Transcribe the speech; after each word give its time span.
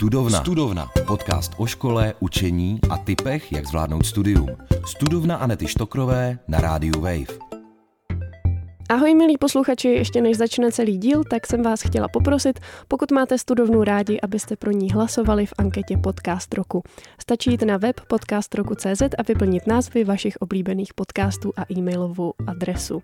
Studovna. 0.00 0.40
Studovna. 0.40 0.90
Podcast 1.06 1.52
o 1.56 1.66
škole, 1.66 2.14
učení 2.20 2.80
a 2.90 2.96
typech, 2.96 3.52
jak 3.52 3.66
zvládnout 3.66 4.06
studium. 4.06 4.48
Studovna 4.86 5.36
Anety 5.36 5.68
Štokrové 5.68 6.38
na 6.48 6.60
rádiu 6.60 7.00
Wave. 7.00 7.26
Ahoj 8.88 9.14
milí 9.14 9.38
posluchači, 9.38 9.88
ještě 9.88 10.20
než 10.20 10.36
začne 10.36 10.72
celý 10.72 10.98
díl, 10.98 11.24
tak 11.24 11.46
jsem 11.46 11.62
vás 11.62 11.82
chtěla 11.82 12.08
poprosit, 12.08 12.60
pokud 12.88 13.10
máte 13.10 13.38
studovnu 13.38 13.84
rádi, 13.84 14.20
abyste 14.20 14.56
pro 14.56 14.70
ní 14.70 14.90
hlasovali 14.90 15.46
v 15.46 15.52
anketě 15.58 15.96
Podcast 15.96 16.54
roku. 16.54 16.82
Stačí 17.20 17.50
jít 17.50 17.62
na 17.62 17.76
web 17.76 18.00
podcastroku.cz 18.00 19.02
a 19.18 19.22
vyplnit 19.28 19.66
názvy 19.66 20.04
vašich 20.04 20.36
oblíbených 20.36 20.94
podcastů 20.94 21.52
a 21.56 21.64
e-mailovou 21.72 22.32
adresu. 22.46 23.02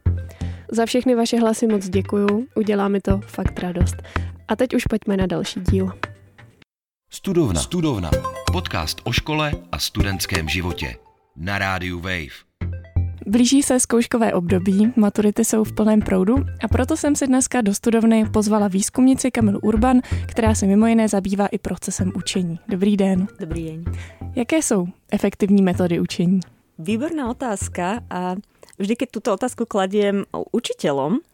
Za 0.73 0.87
všechny 0.87 1.15
vaše 1.15 1.41
hlasy 1.41 1.67
moc 1.67 1.89
děkuju, 1.89 2.47
udělá 2.55 2.89
mi 2.89 3.01
to 3.01 3.21
fakt 3.27 3.59
radost. 3.59 3.97
A 4.49 4.57
teď 4.57 4.75
už 4.75 4.85
pojďme 4.85 5.17
na 5.17 5.27
další 5.27 5.61
díl. 5.61 5.93
Studovna. 7.17 7.61
Studovna. 7.61 8.11
Podcast 8.53 9.00
o 9.04 9.13
škole 9.13 9.53
a 9.72 9.79
studentském 9.79 10.49
životě. 10.49 10.96
Na 11.36 11.59
rádiu 11.59 12.00
Wave. 12.00 12.36
Blíží 13.27 13.63
se 13.63 13.81
zkouškové 13.81 14.32
období, 14.32 14.93
maturity 14.96 15.45
jsou 15.45 15.64
v 15.64 15.73
plném 15.73 16.00
proudu 16.00 16.37
a 16.64 16.68
proto 16.68 16.96
jsem 16.96 17.17
si 17.17 17.26
dneska 17.26 17.61
do 17.61 17.75
studovny 17.75 18.25
pozvala 18.32 18.68
výzkumnici 18.68 19.31
Kamilu 19.31 19.61
Urban, 19.61 20.00
která 20.26 20.54
se 20.54 20.67
mimo 20.67 20.87
jiné 20.87 21.09
zabývá 21.09 21.46
i 21.46 21.59
procesem 21.59 22.13
učení. 22.17 22.59
Dobrý 22.68 22.96
den. 22.96 23.26
Dobrý 23.40 23.64
den. 23.64 23.85
Jaké 24.35 24.57
jsou 24.62 24.87
efektivní 25.12 25.62
metody 25.62 26.01
učení? 26.01 26.40
Výborná 26.79 27.31
otázka 27.31 28.01
a 28.11 28.35
vždy, 28.79 28.96
keď 28.96 29.11
túto 29.11 29.32
otázku 29.32 29.64
kladiem 29.64 30.25
učiteľom, 30.53 31.25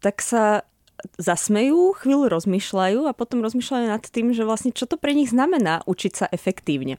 tak 0.00 0.20
sa 0.20 0.68
zasmejú, 1.16 1.96
chvíľu 1.96 2.32
rozmýšľajú 2.32 3.06
a 3.08 3.16
potom 3.16 3.44
rozmýšľajú 3.44 3.86
nad 3.88 4.04
tým, 4.04 4.32
že 4.32 4.46
vlastne 4.46 4.72
čo 4.74 4.88
to 4.88 5.00
pre 5.00 5.12
nich 5.12 5.32
znamená 5.32 5.84
učiť 5.84 6.12
sa 6.12 6.26
efektívne. 6.28 6.96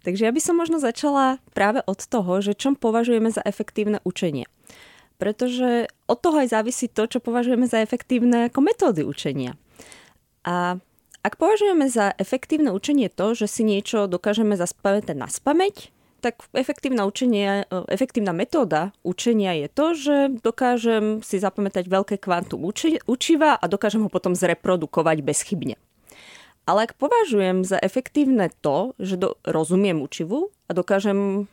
Takže 0.00 0.24
ja 0.24 0.32
by 0.32 0.40
som 0.40 0.56
možno 0.56 0.80
začala 0.80 1.38
práve 1.52 1.84
od 1.84 2.00
toho, 2.00 2.40
že 2.40 2.56
čom 2.56 2.76
považujeme 2.76 3.28
za 3.28 3.44
efektívne 3.44 4.00
učenie. 4.02 4.48
Pretože 5.20 5.92
od 6.08 6.18
toho 6.24 6.40
aj 6.40 6.56
závisí 6.56 6.88
to, 6.88 7.04
čo 7.04 7.20
považujeme 7.20 7.68
za 7.68 7.84
efektívne 7.84 8.48
ako 8.48 8.64
metódy 8.64 9.04
učenia. 9.04 9.60
A 10.48 10.80
ak 11.20 11.36
považujeme 11.36 11.92
za 11.92 12.16
efektívne 12.16 12.72
učenie 12.72 13.12
to, 13.12 13.36
že 13.36 13.44
si 13.44 13.60
niečo 13.60 14.08
dokážeme 14.08 14.56
zaspamätať 14.56 15.16
na 15.20 15.28
spameť, 15.28 15.92
tak 16.20 16.44
efektívna, 16.52 17.08
učenie, 17.08 17.64
efektívna 17.88 18.36
metóda 18.36 18.92
učenia 19.00 19.56
je 19.56 19.68
to, 19.72 19.86
že 19.96 20.16
dokážem 20.44 21.24
si 21.24 21.40
zapamätať 21.40 21.88
veľké 21.88 22.16
kvantum 22.20 22.62
uči, 22.68 23.00
učiva 23.08 23.56
a 23.56 23.64
dokážem 23.64 24.04
ho 24.04 24.10
potom 24.12 24.36
zreprodukovať 24.36 25.24
bezchybne. 25.24 25.80
Ale 26.68 26.86
ak 26.86 27.00
považujem 27.00 27.64
za 27.64 27.80
efektívne 27.80 28.52
to, 28.60 28.92
že 29.00 29.16
do, 29.16 29.40
rozumiem 29.42 29.98
učivu 30.04 30.52
a 30.68 30.76
dokážem 30.76 31.50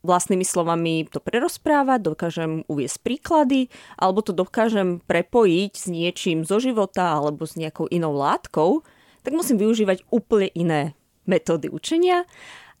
vlastnými 0.00 0.44
slovami 0.44 1.08
to 1.08 1.20
prerozprávať, 1.20 2.00
dokážem 2.00 2.52
uviesť 2.68 2.98
príklady, 3.04 3.68
alebo 4.00 4.24
to 4.24 4.32
dokážem 4.32 5.00
prepojiť 5.04 5.72
s 5.76 5.86
niečím 5.92 6.44
zo 6.44 6.56
života 6.60 7.20
alebo 7.20 7.44
s 7.44 7.56
nejakou 7.56 7.88
inou 7.92 8.16
látkou, 8.16 8.80
tak 9.20 9.36
musím 9.36 9.60
využívať 9.60 10.08
úplne 10.08 10.48
iné 10.56 10.80
metódy 11.28 11.68
učenia. 11.68 12.24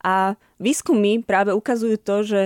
A 0.00 0.36
výskumy 0.56 1.20
práve 1.24 1.52
ukazujú 1.52 1.96
to, 2.00 2.16
že 2.24 2.40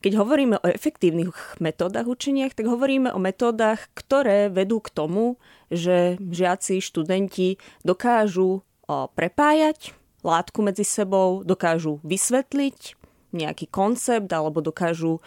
keď 0.00 0.12
hovoríme 0.16 0.56
o 0.56 0.70
efektívnych 0.70 1.60
metódach 1.60 2.08
učenia, 2.08 2.48
tak 2.48 2.64
hovoríme 2.64 3.12
o 3.12 3.20
metódach, 3.20 3.92
ktoré 3.92 4.48
vedú 4.48 4.80
k 4.80 4.88
tomu, 4.88 5.36
že 5.68 6.16
žiaci, 6.16 6.80
študenti 6.80 7.60
dokážu 7.84 8.64
prepájať 8.88 9.92
látku 10.24 10.64
medzi 10.64 10.88
sebou, 10.88 11.44
dokážu 11.44 12.00
vysvetliť 12.00 12.96
nejaký 13.30 13.68
koncept 13.68 14.26
alebo 14.32 14.64
dokážu 14.64 15.20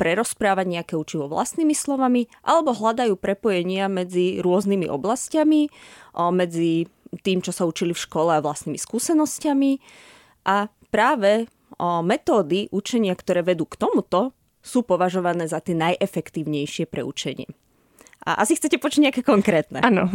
prerozprávať 0.00 0.66
nejaké 0.78 0.94
učivo 0.96 1.28
vlastnými 1.28 1.76
slovami 1.76 2.30
alebo 2.40 2.72
hľadajú 2.72 3.18
prepojenia 3.20 3.90
medzi 3.90 4.40
rôznymi 4.40 4.88
oblastiami, 4.88 5.68
medzi 6.32 6.86
tým, 7.20 7.42
čo 7.42 7.52
sa 7.52 7.66
učili 7.66 7.92
v 7.92 8.04
škole 8.06 8.30
a 8.32 8.40
vlastnými 8.40 8.78
skúsenosťami. 8.78 9.72
A 10.48 10.72
práve 10.88 11.46
metódy 11.80 12.66
učenia, 12.74 13.14
ktoré 13.14 13.46
vedú 13.46 13.68
k 13.68 13.78
tomuto, 13.78 14.34
sú 14.58 14.82
považované 14.82 15.46
za 15.46 15.62
tie 15.62 15.78
najefektívnejšie 15.78 16.90
pre 16.90 17.06
učenie. 17.06 17.46
A 18.26 18.44
asi 18.44 18.58
chcete 18.58 18.76
počuť 18.76 19.08
nejaké 19.08 19.22
konkrétne. 19.24 19.80
Áno. 19.80 20.10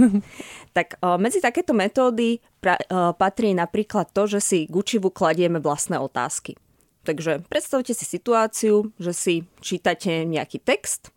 Tak 0.74 0.98
o, 1.06 1.22
medzi 1.22 1.38
takéto 1.38 1.70
metódy 1.78 2.42
pra, 2.58 2.82
o, 2.90 3.14
patrí 3.14 3.54
napríklad 3.54 4.10
to, 4.10 4.26
že 4.26 4.40
si 4.42 4.60
k 4.66 4.74
učivu 4.74 5.14
kladieme 5.14 5.62
vlastné 5.62 6.02
otázky. 6.02 6.58
Takže 7.06 7.46
predstavte 7.46 7.94
si 7.94 8.02
situáciu, 8.10 8.90
že 8.98 9.14
si 9.14 9.36
čítate 9.62 10.26
nejaký 10.26 10.58
text 10.66 11.14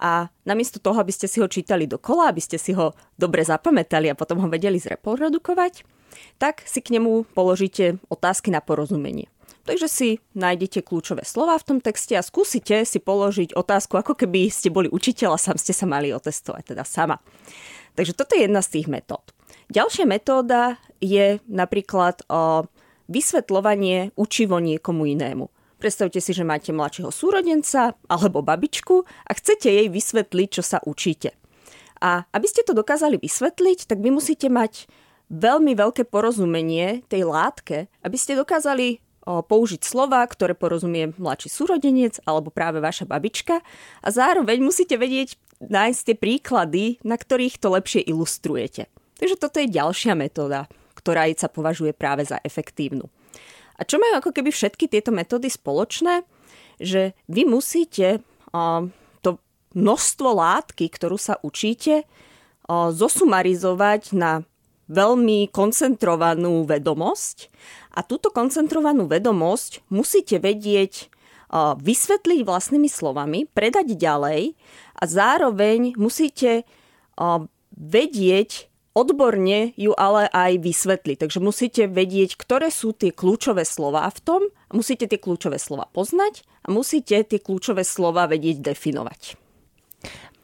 a 0.00 0.32
namiesto 0.48 0.80
toho, 0.80 1.04
aby 1.04 1.12
ste 1.12 1.28
si 1.28 1.36
ho 1.44 1.48
čítali 1.52 1.84
dokola, 1.84 2.32
aby 2.32 2.40
ste 2.40 2.56
si 2.56 2.72
ho 2.72 2.96
dobre 3.20 3.44
zapamätali 3.44 4.08
a 4.08 4.16
potom 4.16 4.40
ho 4.40 4.48
vedeli 4.48 4.80
zreprodukovať, 4.80 5.84
tak 6.38 6.62
si 6.66 6.80
k 6.80 6.98
nemu 6.98 7.26
položíte 7.32 7.98
otázky 8.08 8.50
na 8.50 8.60
porozumenie. 8.60 9.30
Takže 9.64 9.88
si 9.88 10.08
nájdete 10.36 10.84
kľúčové 10.84 11.24
slova 11.24 11.56
v 11.56 11.66
tom 11.66 11.78
texte 11.80 12.12
a 12.12 12.20
skúsite 12.20 12.84
si 12.84 13.00
položiť 13.00 13.56
otázku, 13.56 13.96
ako 13.96 14.12
keby 14.12 14.52
ste 14.52 14.68
boli 14.68 14.92
učiteľ 14.92 15.34
a 15.34 15.40
sám 15.40 15.56
ste 15.56 15.72
sa 15.72 15.88
mali 15.88 16.12
otestovať, 16.12 16.76
teda 16.76 16.84
sama. 16.84 17.16
Takže 17.96 18.12
toto 18.12 18.36
je 18.36 18.44
jedna 18.44 18.60
z 18.60 18.80
tých 18.80 18.92
metód. 18.92 19.24
Ďalšia 19.72 20.04
metóda 20.04 20.76
je 21.00 21.40
napríklad 21.48 22.28
o 22.28 22.68
vysvetľovanie 23.08 24.12
učivo 24.20 24.60
niekomu 24.60 25.08
inému. 25.08 25.48
Predstavte 25.80 26.20
si, 26.20 26.32
že 26.36 26.44
máte 26.44 26.72
mladšieho 26.72 27.12
súrodenca 27.12 27.96
alebo 28.08 28.44
babičku 28.44 29.04
a 29.04 29.32
chcete 29.32 29.68
jej 29.68 29.88
vysvetliť, 29.88 30.48
čo 30.48 30.62
sa 30.64 30.80
učíte. 30.84 31.32
A 32.04 32.28
aby 32.36 32.46
ste 32.48 32.64
to 32.64 32.76
dokázali 32.76 33.16
vysvetliť, 33.16 33.88
tak 33.88 34.00
vy 34.00 34.12
musíte 34.12 34.52
mať 34.52 34.88
veľmi 35.34 35.74
veľké 35.74 36.06
porozumenie 36.06 37.02
tej 37.10 37.26
látke, 37.26 37.90
aby 38.06 38.16
ste 38.16 38.38
dokázali 38.38 39.02
použiť 39.24 39.80
slova, 39.80 40.20
ktoré 40.28 40.52
porozumie 40.52 41.16
mladší 41.16 41.48
súrodenec 41.48 42.20
alebo 42.28 42.52
práve 42.52 42.76
vaša 42.76 43.08
babička 43.08 43.64
a 44.04 44.08
zároveň 44.12 44.60
musíte 44.60 45.00
vedieť 45.00 45.40
nájsť 45.64 46.00
tie 46.04 46.16
príklady, 46.16 46.84
na 47.00 47.16
ktorých 47.16 47.56
to 47.56 47.72
lepšie 47.72 48.04
ilustrujete. 48.04 48.84
Takže 49.16 49.40
toto 49.40 49.64
je 49.64 49.72
ďalšia 49.72 50.12
metóda, 50.12 50.68
ktorá 50.92 51.24
sa 51.40 51.48
považuje 51.48 51.96
práve 51.96 52.28
za 52.28 52.36
efektívnu. 52.44 53.08
A 53.80 53.88
čo 53.88 53.96
majú 53.96 54.20
ako 54.20 54.30
keby 54.36 54.52
všetky 54.52 54.92
tieto 54.92 55.08
metódy 55.08 55.48
spoločné? 55.48 56.22
Že 56.76 57.16
vy 57.24 57.42
musíte 57.48 58.20
to 59.24 59.30
množstvo 59.72 60.28
látky, 60.36 60.92
ktorú 60.92 61.16
sa 61.16 61.40
učíte, 61.40 62.04
zosumarizovať 62.68 64.12
na 64.12 64.44
veľmi 64.88 65.48
koncentrovanú 65.48 66.68
vedomosť 66.68 67.48
a 67.94 68.04
túto 68.04 68.28
koncentrovanú 68.34 69.08
vedomosť 69.08 69.86
musíte 69.88 70.36
vedieť 70.42 71.08
vysvetliť 71.78 72.40
vlastnými 72.42 72.90
slovami, 72.90 73.46
predať 73.46 73.94
ďalej 73.94 74.58
a 74.98 75.02
zároveň 75.06 75.94
musíte 75.94 76.66
vedieť 77.74 78.50
odborne 78.94 79.74
ju 79.74 79.90
ale 79.94 80.30
aj 80.30 80.62
vysvetliť. 80.62 81.16
Takže 81.26 81.38
musíte 81.42 81.82
vedieť, 81.90 82.38
ktoré 82.38 82.70
sú 82.70 82.94
tie 82.94 83.10
kľúčové 83.10 83.66
slova 83.66 84.06
v 84.10 84.18
tom, 84.22 84.42
musíte 84.70 85.10
tie 85.10 85.18
kľúčové 85.18 85.58
slova 85.58 85.90
poznať 85.90 86.46
a 86.62 86.70
musíte 86.70 87.22
tie 87.26 87.38
kľúčové 87.42 87.82
slova 87.82 88.30
vedieť 88.30 88.62
definovať. 88.62 89.38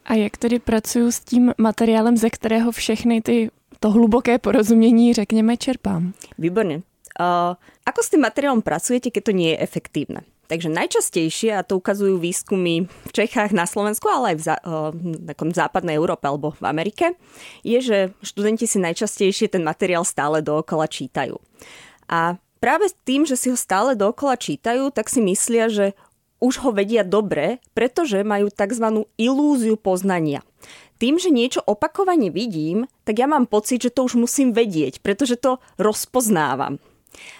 A 0.07 0.19
jak 0.19 0.35
tedy 0.35 0.59
pracuju 0.59 1.11
s 1.11 1.19
tím 1.23 1.55
materiálem, 1.55 2.17
ze 2.19 2.27
kterého 2.27 2.71
všechny 2.71 3.23
ty 3.23 3.35
to 3.81 3.89
hluboké 3.89 4.37
porozumění, 4.37 5.13
řekněme, 5.13 5.57
čerpám. 5.57 6.13
Výborne. 6.37 6.85
Uh, 7.19 7.57
ako 7.85 7.99
s 8.05 8.09
tým 8.13 8.21
materiálom 8.23 8.61
pracujete, 8.61 9.09
keď 9.09 9.23
to 9.25 9.33
nie 9.33 9.49
je 9.51 9.61
efektívne? 9.65 10.21
Takže 10.47 10.69
najčastejšie, 10.69 11.55
a 11.55 11.65
to 11.65 11.79
ukazujú 11.79 12.19
výskumy 12.19 12.85
v 12.85 13.11
Čechách, 13.11 13.55
na 13.55 13.63
Slovensku, 13.63 14.05
ale 14.11 14.35
aj 14.35 14.37
v, 14.37 14.43
zá, 14.43 14.57
v 15.23 15.55
západnej 15.55 15.95
Európe 15.95 16.27
alebo 16.27 16.51
v 16.51 16.67
Amerike, 16.67 17.15
je, 17.63 17.79
že 17.79 17.97
študenti 18.19 18.67
si 18.67 18.77
najčastejšie 18.83 19.47
ten 19.47 19.63
materiál 19.63 20.03
stále 20.03 20.43
dookola 20.43 20.91
čítajú. 20.91 21.39
A 22.11 22.35
práve 22.59 22.91
tým, 23.07 23.23
že 23.23 23.39
si 23.39 23.47
ho 23.47 23.55
stále 23.55 23.95
dookola 23.95 24.35
čítajú, 24.35 24.91
tak 24.91 25.07
si 25.07 25.23
myslia, 25.23 25.71
že 25.71 25.95
už 26.43 26.67
ho 26.67 26.69
vedia 26.75 27.07
dobre, 27.07 27.63
pretože 27.71 28.19
majú 28.27 28.51
tzv. 28.51 29.07
ilúziu 29.15 29.79
poznania 29.79 30.43
tým, 31.01 31.17
že 31.17 31.33
niečo 31.33 31.65
opakovane 31.65 32.29
vidím, 32.29 32.85
tak 33.09 33.17
ja 33.17 33.25
mám 33.25 33.49
pocit, 33.49 33.81
že 33.81 33.89
to 33.89 34.05
už 34.05 34.21
musím 34.21 34.53
vedieť, 34.53 35.01
pretože 35.01 35.41
to 35.41 35.57
rozpoznávam. 35.81 36.77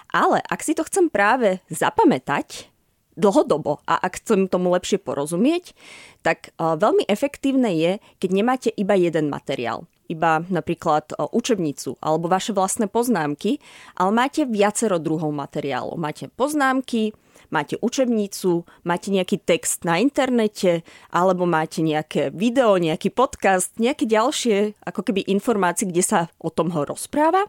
Ale 0.09 0.41
ak 0.41 0.65
si 0.65 0.73
to 0.73 0.81
chcem 0.81 1.13
práve 1.13 1.61
zapamätať 1.69 2.73
dlhodobo 3.13 3.85
a 3.85 4.01
ak 4.01 4.23
chcem 4.23 4.49
tomu 4.49 4.73
lepšie 4.73 4.97
porozumieť, 4.97 5.77
tak 6.25 6.57
veľmi 6.57 7.05
efektívne 7.05 7.69
je, 7.77 7.91
keď 8.17 8.29
nemáte 8.33 8.69
iba 8.73 8.97
jeden 8.97 9.29
materiál. 9.29 9.85
iba 10.11 10.43
napríklad 10.51 11.15
učebnicu 11.15 11.95
alebo 12.03 12.27
vaše 12.27 12.51
vlastné 12.51 12.91
poznámky, 12.91 13.63
ale 13.95 14.11
máte 14.11 14.43
viacero 14.43 14.99
druhov 14.99 15.31
materiálov. 15.31 15.95
Máte 15.95 16.27
poznámky, 16.27 17.15
máte 17.51 17.75
učebnicu, 17.83 18.65
máte 18.87 19.11
nejaký 19.11 19.43
text 19.43 19.83
na 19.83 19.99
internete, 19.99 20.81
alebo 21.11 21.43
máte 21.45 21.83
nejaké 21.83 22.31
video, 22.31 22.79
nejaký 22.79 23.11
podcast, 23.11 23.75
nejaké 23.77 24.07
ďalšie 24.07 24.79
ako 24.87 25.01
keby 25.05 25.27
informácie, 25.29 25.85
kde 25.85 26.01
sa 26.01 26.19
o 26.39 26.49
tom 26.49 26.71
ho 26.71 26.87
rozpráva. 26.87 27.45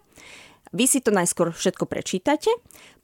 Vy 0.75 0.85
si 0.91 0.99
to 1.01 1.15
najskôr 1.15 1.55
všetko 1.55 1.85
prečítate, 1.87 2.51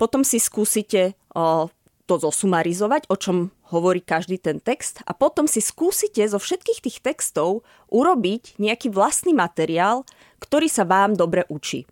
potom 0.00 0.24
si 0.24 0.40
skúsite 0.40 1.14
o, 1.36 1.68
to 2.08 2.14
zosumarizovať, 2.16 3.06
o 3.12 3.16
čom 3.20 3.52
hovorí 3.68 4.00
každý 4.00 4.40
ten 4.40 4.56
text 4.58 5.04
a 5.04 5.12
potom 5.12 5.44
si 5.44 5.60
skúsite 5.60 6.24
zo 6.24 6.40
všetkých 6.40 6.80
tých 6.80 6.98
textov 7.04 7.68
urobiť 7.92 8.56
nejaký 8.56 8.88
vlastný 8.88 9.36
materiál, 9.36 10.08
ktorý 10.40 10.72
sa 10.72 10.88
vám 10.88 11.12
dobre 11.12 11.44
učí. 11.52 11.84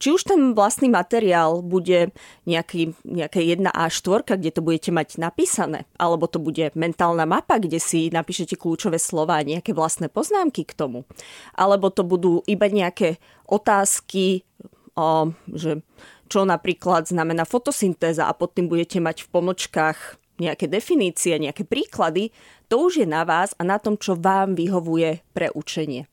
Či 0.00 0.16
už 0.16 0.32
ten 0.32 0.56
vlastný 0.56 0.88
materiál 0.88 1.60
bude 1.60 2.16
nejaký, 2.48 2.96
nejaké 3.04 3.44
1A4, 3.44 4.40
kde 4.40 4.50
to 4.50 4.64
budete 4.64 4.90
mať 4.96 5.20
napísané, 5.20 5.84
alebo 6.00 6.24
to 6.24 6.40
bude 6.40 6.72
mentálna 6.72 7.28
mapa, 7.28 7.60
kde 7.60 7.76
si 7.76 8.08
napíšete 8.08 8.56
kľúčové 8.56 8.96
slova 8.96 9.36
a 9.36 9.44
nejaké 9.44 9.76
vlastné 9.76 10.08
poznámky 10.08 10.64
k 10.64 10.72
tomu, 10.72 11.04
alebo 11.52 11.92
to 11.92 12.00
budú 12.00 12.40
iba 12.48 12.72
nejaké 12.72 13.20
otázky, 13.44 14.48
o, 14.96 15.36
že 15.52 15.84
čo 16.32 16.48
napríklad 16.48 17.04
znamená 17.04 17.44
fotosyntéza 17.44 18.24
a 18.24 18.32
pod 18.32 18.56
tým 18.56 18.72
budete 18.72 19.04
mať 19.04 19.28
v 19.28 19.28
pomočkách 19.36 19.98
nejaké 20.40 20.64
definície, 20.64 21.36
nejaké 21.36 21.68
príklady, 21.68 22.32
to 22.72 22.80
už 22.88 23.04
je 23.04 23.06
na 23.06 23.28
vás 23.28 23.52
a 23.60 23.68
na 23.68 23.76
tom, 23.76 24.00
čo 24.00 24.16
vám 24.16 24.56
vyhovuje 24.56 25.20
pre 25.36 25.52
učenie. 25.52 26.08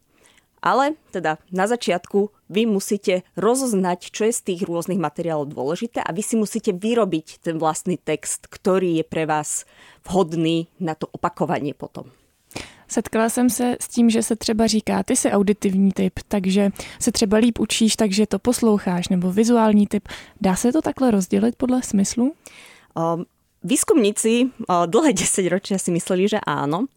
Ale 0.62 0.98
teda 1.14 1.38
na 1.54 1.66
začiatku 1.70 2.34
vy 2.50 2.66
musíte 2.66 3.22
rozoznať, 3.38 4.10
čo 4.10 4.26
je 4.28 4.34
z 4.34 4.42
tých 4.42 4.62
rôznych 4.66 4.98
materiálov 4.98 5.54
dôležité 5.54 6.02
a 6.02 6.10
vy 6.12 6.24
si 6.26 6.36
musíte 6.36 6.74
vyrobiť 6.74 7.44
ten 7.44 7.62
vlastný 7.62 8.00
text, 8.02 8.50
ktorý 8.50 9.02
je 9.02 9.06
pre 9.06 9.30
vás 9.30 9.70
vhodný 10.08 10.68
na 10.82 10.98
to 10.98 11.06
opakovanie 11.12 11.78
potom. 11.78 12.10
Setkala 12.88 13.30
jsem 13.30 13.50
se 13.50 13.78
s 13.82 13.88
tím, 13.88 14.10
že 14.10 14.24
se 14.24 14.36
třeba 14.36 14.68
říká, 14.68 15.04
ty 15.04 15.16
jsi 15.16 15.32
auditivní 15.32 15.92
typ, 15.92 16.20
takže 16.28 16.70
se 17.00 17.12
třeba 17.12 17.38
líp 17.38 17.60
učíš, 17.60 17.96
takže 17.96 18.28
to 18.28 18.40
posloucháš, 18.40 19.10
nebo 19.10 19.32
vizuální 19.32 19.88
typ. 19.88 20.08
Dá 20.42 20.56
se 20.56 20.72
to 20.72 20.82
takhle 20.82 21.12
rozdělit 21.12 21.56
podle 21.56 21.84
smyslu? 21.84 22.34
Um, 22.96 23.26
výskumníci 23.64 24.44
uh, 24.44 24.88
dlhé 24.88 25.14
10 25.20 25.48
ročia 25.48 25.78
si 25.78 25.92
mysleli, 25.92 26.28
že 26.28 26.40
áno 26.40 26.88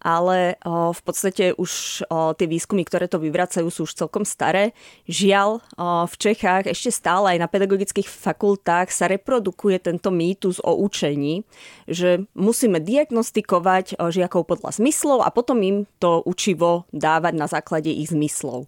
ale 0.00 0.56
v 0.64 1.00
podstate 1.04 1.52
už 1.54 2.02
tie 2.08 2.46
výskumy, 2.48 2.88
ktoré 2.88 3.06
to 3.06 3.20
vyvracajú, 3.20 3.68
sú 3.68 3.84
už 3.84 3.96
celkom 3.96 4.24
staré. 4.24 4.72
Žiaľ, 5.04 5.60
v 6.08 6.14
Čechách 6.16 6.72
ešte 6.72 6.88
stále 6.90 7.36
aj 7.36 7.38
na 7.44 7.48
pedagogických 7.48 8.08
fakultách 8.08 8.88
sa 8.88 9.06
reprodukuje 9.06 9.76
tento 9.78 10.08
mýtus 10.08 10.58
o 10.64 10.72
učení, 10.80 11.44
že 11.84 12.24
musíme 12.32 12.80
diagnostikovať 12.80 14.00
žiakov 14.00 14.48
podľa 14.48 14.80
zmyslov 14.80 15.20
a 15.20 15.28
potom 15.28 15.60
im 15.60 15.84
to 16.00 16.24
učivo 16.24 16.88
dávať 16.90 17.34
na 17.36 17.46
základe 17.46 17.92
ich 17.92 18.08
zmyslov. 18.08 18.66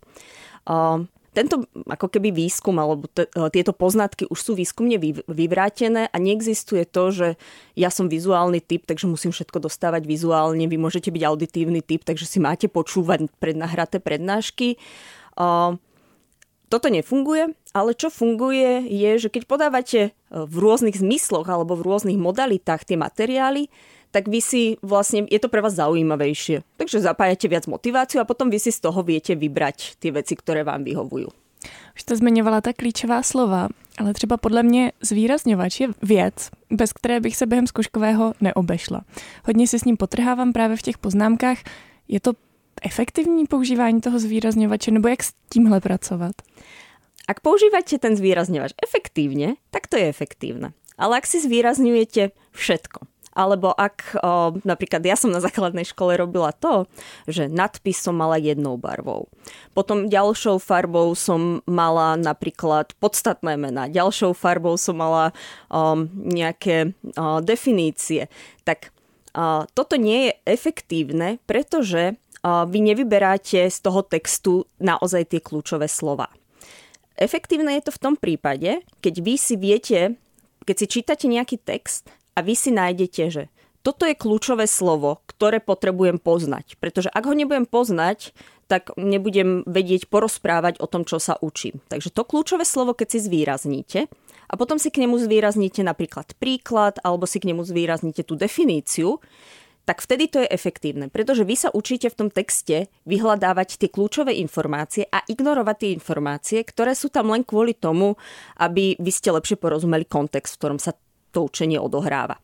Tento 1.33 1.65
ako 1.89 2.13
keby 2.13 2.29
výskum 2.29 2.77
alebo 2.77 3.09
t- 3.09 3.25
e, 3.25 3.49
tieto 3.49 3.73
poznatky 3.73 4.29
už 4.29 4.37
sú 4.37 4.53
výskumne 4.53 5.01
vy- 5.01 5.25
vyvrátené 5.25 6.13
a 6.13 6.17
neexistuje 6.21 6.85
to, 6.85 7.09
že 7.09 7.29
ja 7.73 7.89
som 7.89 8.13
vizuálny 8.13 8.61
typ, 8.61 8.85
takže 8.85 9.09
musím 9.09 9.33
všetko 9.33 9.65
dostávať 9.65 10.05
vizuálne, 10.05 10.69
vy 10.69 10.77
môžete 10.77 11.09
byť 11.09 11.23
auditívny 11.25 11.81
typ, 11.81 12.05
takže 12.05 12.29
si 12.29 12.37
máte 12.37 12.69
počúvať 12.69 13.33
prednahraté 13.41 13.97
prednášky. 13.97 14.77
Uh, 15.33 15.81
toto 16.73 16.89
nefunguje, 16.89 17.53
ale 17.77 17.93
čo 17.93 18.09
funguje 18.09 18.89
je, 18.89 19.21
že 19.21 19.29
keď 19.29 19.43
podávate 19.45 20.01
e, 20.09 20.11
v 20.33 20.57
rôznych 20.57 20.97
zmysloch 20.97 21.45
alebo 21.45 21.77
v 21.77 21.85
rôznych 21.85 22.17
modalitách 22.17 22.89
tie 22.89 22.97
materiály, 22.97 23.69
tak 24.13 24.29
vy 24.29 24.45
si 24.45 24.63
vlastne, 24.85 25.25
je 25.27 25.41
to 25.41 25.49
pre 25.49 25.65
vás 25.65 25.75
zaujímavejšie. 25.75 26.63
Takže 26.77 27.01
zapájate 27.01 27.49
viac 27.49 27.65
motiváciu 27.67 28.21
a 28.21 28.29
potom 28.29 28.53
vy 28.53 28.61
si 28.61 28.69
z 28.69 28.85
toho 28.85 29.01
viete 29.01 29.33
vybrať 29.33 29.97
tie 29.99 30.13
veci, 30.13 30.37
ktoré 30.37 30.63
vám 30.63 30.85
vyhovujú. 30.85 31.33
Už 31.95 32.01
jste 32.01 32.17
zmiňovala 32.17 32.61
ta 32.61 32.73
klíčová 32.73 33.23
slova, 33.23 33.69
ale 33.99 34.15
třeba 34.15 34.37
podle 34.37 34.63
mě 34.63 34.93
zvýrazňovač 35.01 35.81
je 35.81 35.89
věc, 36.03 36.51
bez 36.71 36.93
které 36.93 37.21
bych 37.21 37.37
se 37.37 37.47
během 37.47 37.67
zkuškového 37.67 38.35
neobešla. 38.41 39.05
Hodně 39.45 39.67
si 39.67 39.79
s 39.79 39.85
ním 39.85 39.97
potrhávám 39.97 40.53
právě 40.53 40.77
v 40.77 40.83
těch 40.83 40.99
poznámkách. 40.99 41.59
Je 42.09 42.21
to 42.21 42.33
efektivní 42.83 43.47
používání 43.47 44.01
toho 44.01 44.19
zvýrazňovače, 44.19 44.91
nebo 44.91 45.09
jak 45.09 45.23
s 45.23 45.33
tímhle 45.49 45.81
pracovat? 45.81 46.33
Ak 47.29 47.41
používate 47.41 48.03
ten 48.03 48.19
zvýrazňovač 48.19 48.75
efektívne, 48.83 49.55
tak 49.71 49.87
to 49.87 49.95
je 49.95 50.11
efektívne. 50.11 50.75
Ale 50.99 51.23
ak 51.23 51.27
si 51.27 51.39
zvýrazňujete 51.39 52.35
všetko, 52.51 53.12
alebo 53.33 53.73
ak 53.73 54.21
o, 54.21 54.57
napríklad 54.63 55.01
ja 55.05 55.17
som 55.17 55.33
na 55.33 55.41
základnej 55.41 55.89
škole 55.89 56.17
robila 56.21 56.53
to, 56.53 56.85
že 57.25 57.49
nadpis 57.49 58.01
som 58.01 58.17
mala 58.17 58.37
jednou 58.37 58.77
barvou. 58.77 59.29
Potom 59.73 60.13
ďalšou 60.13 60.61
farbou 60.61 61.17
som 61.17 61.65
mala 61.65 62.21
napríklad 62.21 62.93
podstatné 63.01 63.57
mená. 63.57 63.89
Ďalšou 63.89 64.37
farbou 64.37 64.77
som 64.77 65.01
mala 65.01 65.33
o, 65.73 66.05
nejaké 66.13 66.93
o, 67.17 67.41
definície. 67.41 68.29
Tak 68.69 68.93
o, 69.33 69.65
toto 69.73 69.97
nie 69.97 70.29
je 70.29 70.33
efektívne, 70.53 71.41
pretože 71.49 72.15
o, 72.45 72.69
vy 72.69 72.79
nevyberáte 72.93 73.65
z 73.65 73.79
toho 73.81 74.05
textu 74.05 74.69
naozaj 74.77 75.33
tie 75.33 75.41
kľúčové 75.41 75.89
slova. 75.89 76.29
Efektívne 77.17 77.77
je 77.81 77.89
to 77.89 77.93
v 77.97 78.03
tom 78.03 78.15
prípade, 78.17 78.85
keď 79.05 79.15
vy 79.21 79.35
si 79.37 79.55
viete, 79.57 80.17
keď 80.65 80.77
si 80.79 80.87
čítate 80.89 81.27
nejaký 81.29 81.61
text 81.61 82.09
a 82.33 82.39
vy 82.41 82.55
si 82.57 82.71
nájdete, 82.73 83.23
že 83.29 83.45
toto 83.83 84.07
je 84.07 84.15
kľúčové 84.15 84.71
slovo, 84.71 85.27
ktoré 85.27 85.59
potrebujem 85.59 86.23
poznať. 86.23 86.79
Pretože 86.79 87.11
ak 87.11 87.27
ho 87.27 87.35
nebudem 87.35 87.67
poznať, 87.67 88.31
tak 88.71 88.95
nebudem 88.95 89.67
vedieť 89.67 90.07
porozprávať 90.07 90.79
o 90.79 90.87
tom, 90.87 91.03
čo 91.03 91.19
sa 91.19 91.37
učím. 91.43 91.83
Takže 91.91 92.15
to 92.15 92.23
kľúčové 92.23 92.63
slovo, 92.63 92.95
keď 92.95 93.19
si 93.19 93.19
zvýrazníte 93.27 94.01
a 94.49 94.55
potom 94.55 94.79
si 94.79 94.89
k 94.95 95.03
nemu 95.03 95.19
zvýrazníte 95.19 95.83
napríklad 95.83 96.33
príklad 96.39 97.03
alebo 97.03 97.27
si 97.27 97.43
k 97.43 97.53
nemu 97.53 97.67
zvýrazníte 97.67 98.23
tú 98.23 98.39
definíciu, 98.39 99.19
tak 99.83 99.99
vtedy 99.99 100.31
to 100.31 100.39
je 100.39 100.49
efektívne, 100.55 101.11
pretože 101.11 101.43
vy 101.43 101.59
sa 101.59 101.69
učíte 101.75 102.07
v 102.07 102.15
tom 102.15 102.29
texte 102.31 102.87
vyhľadávať 103.03 103.83
tie 103.83 103.91
kľúčové 103.91 104.39
informácie 104.39 105.11
a 105.11 105.27
ignorovať 105.27 105.77
tie 105.83 105.91
informácie, 105.91 106.59
ktoré 106.63 106.95
sú 106.95 107.11
tam 107.11 107.35
len 107.35 107.43
kvôli 107.43 107.75
tomu, 107.75 108.15
aby 108.63 108.95
vy 108.95 109.11
ste 109.11 109.35
lepšie 109.35 109.59
porozumeli 109.59 110.07
kontext, 110.07 110.55
v 110.55 110.61
ktorom 110.63 110.79
sa 110.79 110.95
to 111.33 111.49
učenie 111.49 111.81
odohráva. 111.81 112.37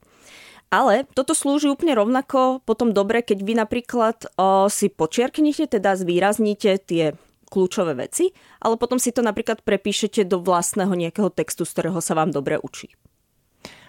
Ale 0.73 1.04
toto 1.12 1.33
slúži 1.37 1.68
úplne 1.68 1.97
rovnako 1.97 2.64
potom 2.64 2.97
dobre, 2.97 3.21
keď 3.25 3.38
vy 3.40 3.54
napríklad 3.57 4.28
o, 4.37 4.68
si 4.68 4.88
počiarknete, 4.92 5.68
teda 5.68 5.97
zvýrazníte 5.97 6.76
tie 6.80 7.16
kľúčové 7.49 7.97
veci, 7.97 8.37
ale 8.61 8.76
potom 8.76 9.00
si 9.00 9.09
to 9.09 9.25
napríklad 9.25 9.64
prepíšete 9.64 10.28
do 10.28 10.45
vlastného 10.45 10.92
nejakého 10.92 11.33
textu, 11.33 11.64
z 11.64 11.73
ktorého 11.73 12.00
sa 12.04 12.12
vám 12.12 12.33
dobre 12.33 12.61
učí. 12.61 12.92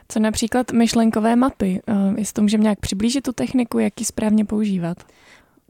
Co 0.09 0.19
například 0.19 0.71
myšlenkové 0.71 1.35
mapy? 1.35 1.81
Jestli 2.17 2.33
to 2.33 2.41
můžeme 2.41 2.63
nějak 2.63 2.79
přiblížit 2.79 3.23
tu 3.23 3.33
techniku, 3.33 3.79
jak 3.79 3.99
ji 3.99 4.05
správně 4.05 4.45
používat? 4.45 4.97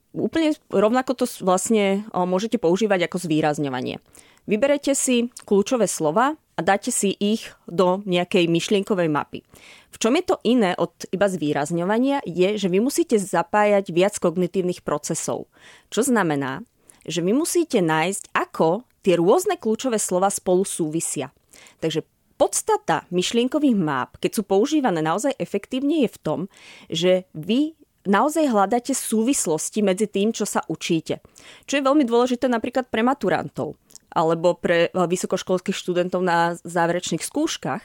Úplne 0.09 0.57
rovnako 0.73 1.13
to 1.13 1.29
vlastne 1.45 2.01
môžete 2.09 2.57
používať 2.57 3.05
ako 3.05 3.29
zvýrazňovanie. 3.29 4.01
Vyberete 4.49 4.97
si 4.97 5.29
kľúčové 5.45 5.85
slova 5.85 6.33
a 6.59 6.65
dáte 6.65 6.91
si 6.91 7.15
ich 7.15 7.55
do 7.71 8.03
nejakej 8.03 8.51
myšlienkovej 8.51 9.07
mapy. 9.07 9.39
V 9.95 9.97
čom 9.97 10.11
je 10.19 10.27
to 10.27 10.35
iné 10.43 10.75
od 10.75 10.91
iba 11.07 11.31
zvýrazňovania 11.31 12.19
je, 12.27 12.59
že 12.59 12.67
vy 12.67 12.83
musíte 12.83 13.15
zapájať 13.15 13.95
viac 13.95 14.19
kognitívnych 14.19 14.83
procesov. 14.83 15.47
Čo 15.87 16.03
znamená, 16.03 16.67
že 17.07 17.23
vy 17.23 17.31
musíte 17.31 17.79
nájsť, 17.79 18.35
ako 18.35 18.83
tie 19.07 19.15
rôzne 19.15 19.55
kľúčové 19.55 19.95
slova 19.95 20.27
spolu 20.27 20.67
súvisia. 20.67 21.31
Takže 21.79 22.03
podstata 22.35 23.07
myšlienkových 23.07 23.79
map, 23.79 24.19
keď 24.19 24.31
sú 24.35 24.43
používané 24.43 24.99
naozaj 24.99 25.39
efektívne, 25.39 26.03
je 26.03 26.09
v 26.11 26.19
tom, 26.19 26.39
že 26.91 27.23
vy 27.31 27.79
naozaj 28.03 28.51
hľadáte 28.51 28.91
súvislosti 28.91 29.79
medzi 29.79 30.11
tým, 30.11 30.35
čo 30.35 30.43
sa 30.43 30.59
učíte. 30.67 31.23
Čo 31.63 31.79
je 31.79 31.87
veľmi 31.87 32.03
dôležité 32.03 32.51
napríklad 32.51 32.91
pre 32.91 32.99
maturantov 32.99 33.79
alebo 34.13 34.57
pre 34.57 34.89
eh, 34.89 34.91
vysokoškolských 34.93 35.75
študentov 35.75 36.21
na 36.21 36.57
záverečných 36.61 37.23
skúškach. 37.23 37.83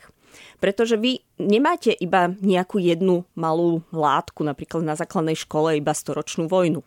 Pretože 0.58 0.98
vy 0.98 1.22
nemáte 1.38 1.94
iba 1.94 2.26
nejakú 2.26 2.82
jednu 2.82 3.22
malú 3.38 3.86
látku, 3.94 4.42
napríklad 4.42 4.82
na 4.82 4.98
základnej 4.98 5.38
škole 5.38 5.78
iba 5.78 5.94
storočnú 5.94 6.50
vojnu. 6.50 6.82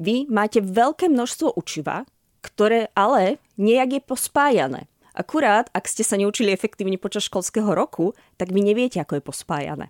Vy 0.00 0.24
máte 0.32 0.64
veľké 0.64 1.12
množstvo 1.12 1.52
učiva, 1.52 2.08
ktoré 2.40 2.88
ale 2.96 3.36
nejak 3.60 4.00
je 4.00 4.02
pospájané. 4.02 4.82
Akurát, 5.12 5.68
ak 5.76 5.84
ste 5.84 6.00
sa 6.00 6.16
neučili 6.16 6.48
efektívne 6.48 6.96
počas 6.96 7.28
školského 7.28 7.76
roku, 7.76 8.16
tak 8.40 8.48
vy 8.48 8.64
neviete, 8.64 8.96
ako 8.96 9.20
je 9.20 9.28
pospájané. 9.28 9.86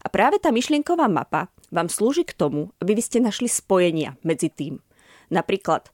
A 0.00 0.06
práve 0.06 0.38
tá 0.38 0.54
myšlienková 0.54 1.10
mapa 1.10 1.50
vám 1.74 1.90
slúži 1.90 2.22
k 2.22 2.38
tomu, 2.38 2.70
aby 2.78 2.94
vy 2.94 3.02
ste 3.02 3.18
našli 3.18 3.50
spojenia 3.50 4.14
medzi 4.22 4.46
tým. 4.46 4.78
Napríklad 5.34 5.90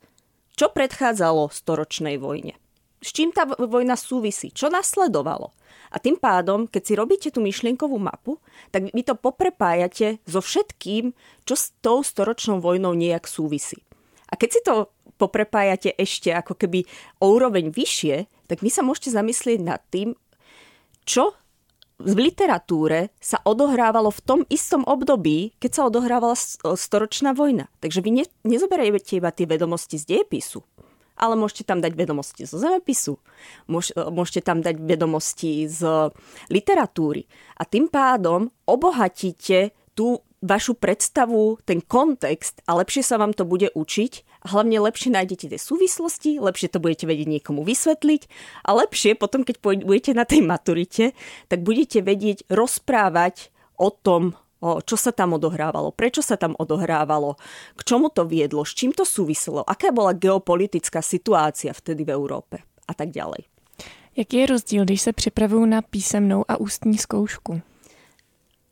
čo 0.57 0.73
predchádzalo 0.73 1.53
storočnej 1.53 2.17
vojne. 2.17 2.57
S 3.05 3.13
čím 3.13 3.31
tá 3.31 3.45
vojna 3.47 3.95
súvisí? 3.95 4.51
Čo 4.51 4.73
nasledovalo? 4.73 5.53
A 5.93 6.03
tým 6.03 6.19
pádom, 6.19 6.67
keď 6.67 6.83
si 6.83 6.93
robíte 6.99 7.29
tú 7.31 7.39
myšlienkovú 7.45 8.01
mapu, 8.01 8.43
tak 8.75 8.91
vy 8.91 9.03
to 9.07 9.15
poprepájate 9.15 10.19
so 10.27 10.43
všetkým, 10.43 11.15
čo 11.47 11.55
s 11.55 11.71
tou 11.79 12.03
storočnou 12.03 12.59
vojnou 12.59 12.97
nejak 12.97 13.29
súvisí. 13.31 13.79
A 14.27 14.35
keď 14.35 14.49
si 14.51 14.61
to 14.67 14.91
poprepájate 15.17 15.95
ešte 15.95 16.35
ako 16.35 16.59
keby 16.59 16.83
o 17.23 17.31
úroveň 17.39 17.71
vyššie, 17.71 18.27
tak 18.51 18.59
vy 18.61 18.71
sa 18.73 18.83
môžete 18.83 19.15
zamyslieť 19.15 19.61
nad 19.63 19.81
tým, 19.89 20.19
čo 21.07 21.39
v 21.97 22.29
literatúre 22.29 23.09
sa 23.17 23.41
odohrávalo 23.41 24.13
v 24.13 24.21
tom 24.21 24.41
istom 24.53 24.85
období, 24.85 25.57
keď 25.57 25.71
sa 25.73 25.83
odohrávala 25.89 26.37
storočná 26.77 27.33
vojna. 27.33 27.73
Takže 27.81 28.05
vy 28.05 28.11
ne, 28.21 28.25
nezoberiete 28.45 29.17
iba 29.17 29.33
tie 29.33 29.49
vedomosti 29.49 29.97
z 29.97 30.05
diepisu, 30.05 30.61
ale 31.17 31.35
môžete 31.41 31.65
tam 31.65 31.81
dať 31.81 31.97
vedomosti 31.97 32.45
zo 32.45 32.61
zemepisu, 32.61 33.17
môž, 33.65 33.97
môžete 33.97 34.45
tam 34.45 34.61
dať 34.61 34.77
vedomosti 34.77 35.65
z 35.65 36.13
literatúry 36.53 37.25
a 37.57 37.65
tým 37.65 37.89
pádom 37.89 38.53
obohatíte 38.69 39.73
tú 39.97 40.21
vašu 40.45 40.77
predstavu, 40.77 41.57
ten 41.65 41.81
kontext 41.81 42.61
a 42.69 42.77
lepšie 42.77 43.01
sa 43.01 43.17
vám 43.17 43.33
to 43.33 43.49
bude 43.49 43.73
učiť 43.73 44.36
hlavne 44.47 44.79
lepšie 44.79 45.11
nájdete 45.13 45.51
tie 45.51 45.61
súvislosti, 45.61 46.39
lepšie 46.39 46.71
to 46.71 46.79
budete 46.79 47.05
vedieť 47.05 47.29
niekomu 47.29 47.67
vysvetliť 47.67 48.23
a 48.65 48.71
lepšie 48.79 49.19
potom, 49.19 49.43
keď 49.43 49.61
budete 49.63 50.15
na 50.15 50.23
tej 50.23 50.47
maturite, 50.47 51.13
tak 51.51 51.67
budete 51.67 52.01
vedieť 52.01 52.47
rozprávať 52.47 53.51
o 53.77 53.91
tom, 53.91 54.39
čo 54.63 54.97
sa 54.97 55.13
tam 55.13 55.37
odohrávalo, 55.37 55.93
prečo 55.93 56.25
sa 56.25 56.41
tam 56.41 56.57
odohrávalo, 56.57 57.37
k 57.77 57.81
čomu 57.85 58.09
to 58.09 58.25
viedlo, 58.25 58.65
s 58.65 58.73
čím 58.73 58.97
to 58.97 59.05
súviselo, 59.05 59.61
aká 59.63 59.93
bola 59.93 60.17
geopolitická 60.17 61.05
situácia 61.05 61.77
vtedy 61.77 62.09
v 62.09 62.15
Európe 62.17 62.65
a 62.89 62.93
tak 62.97 63.13
ďalej. 63.13 63.45
Jaký 64.17 64.37
je 64.37 64.47
rozdíl, 64.47 64.85
když 64.85 65.01
se 65.01 65.13
připravuju 65.13 65.67
na 65.67 65.83
písemnou 65.83 66.45
a 66.49 66.57
ústní 66.57 66.99
zkoušku? 66.99 67.61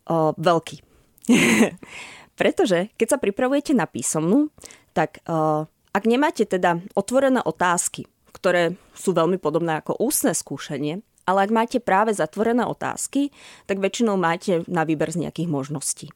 O, 0.08 0.32
veľký. 0.38 0.80
Pretože 2.34 2.90
keď 2.98 3.06
sa 3.14 3.18
pripravujete 3.22 3.72
na 3.74 3.86
písomnú, 3.86 4.50
tak 4.94 5.22
uh, 5.26 5.66
ak 5.94 6.04
nemáte 6.10 6.42
teda 6.42 6.82
otvorené 6.98 7.38
otázky, 7.38 8.10
ktoré 8.34 8.74
sú 8.98 9.14
veľmi 9.14 9.38
podobné 9.38 9.78
ako 9.78 9.94
ústne 10.02 10.34
skúšanie, 10.34 11.06
ale 11.24 11.48
ak 11.48 11.50
máte 11.54 11.78
práve 11.80 12.12
zatvorené 12.12 12.66
otázky, 12.66 13.32
tak 13.64 13.80
väčšinou 13.80 14.18
máte 14.18 14.66
na 14.68 14.84
výber 14.84 15.08
z 15.08 15.24
nejakých 15.24 15.48
možností. 15.48 16.06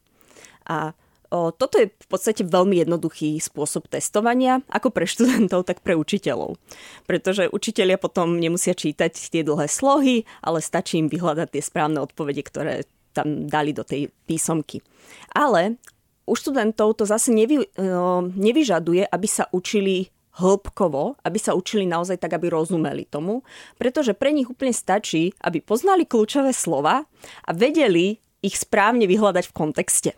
A 0.68 0.92
o, 1.32 1.48
toto 1.48 1.80
je 1.80 1.88
v 1.88 2.08
podstate 2.10 2.44
veľmi 2.44 2.76
jednoduchý 2.84 3.40
spôsob 3.40 3.88
testovania, 3.88 4.60
ako 4.68 4.92
pre 4.92 5.08
študentov, 5.08 5.64
tak 5.64 5.80
pre 5.80 5.96
učiteľov. 5.96 6.60
Pretože 7.08 7.48
učitelia 7.48 7.96
potom 7.96 8.36
nemusia 8.36 8.76
čítať 8.76 9.16
tie 9.16 9.40
dlhé 9.40 9.64
slohy, 9.70 10.28
ale 10.44 10.60
stačí 10.60 11.00
im 11.00 11.08
vyhľadať 11.08 11.48
tie 11.56 11.62
správne 11.64 12.04
odpovede, 12.04 12.44
ktoré 12.44 12.84
tam 13.16 13.48
dali 13.48 13.72
do 13.72 13.82
tej 13.82 14.12
písomky. 14.28 14.84
Ale 15.32 15.80
u 16.28 16.36
študentov 16.36 17.00
to 17.00 17.08
zase 17.08 17.32
nevy, 17.32 17.64
no, 17.80 18.28
nevyžaduje, 18.28 19.08
aby 19.08 19.28
sa 19.28 19.48
učili 19.48 20.12
hĺbkovo, 20.38 21.18
aby 21.26 21.38
sa 21.40 21.56
učili 21.58 21.88
naozaj 21.88 22.22
tak, 22.22 22.38
aby 22.38 22.52
rozumeli 22.52 23.10
tomu, 23.10 23.42
pretože 23.74 24.14
pre 24.14 24.30
nich 24.30 24.46
úplne 24.46 24.70
stačí, 24.70 25.34
aby 25.42 25.58
poznali 25.58 26.06
kľúčové 26.06 26.54
slova 26.54 27.02
a 27.42 27.50
vedeli 27.50 28.22
ich 28.38 28.54
správne 28.54 29.10
vyhľadať 29.10 29.50
v 29.50 29.56
kontexte. 29.56 30.10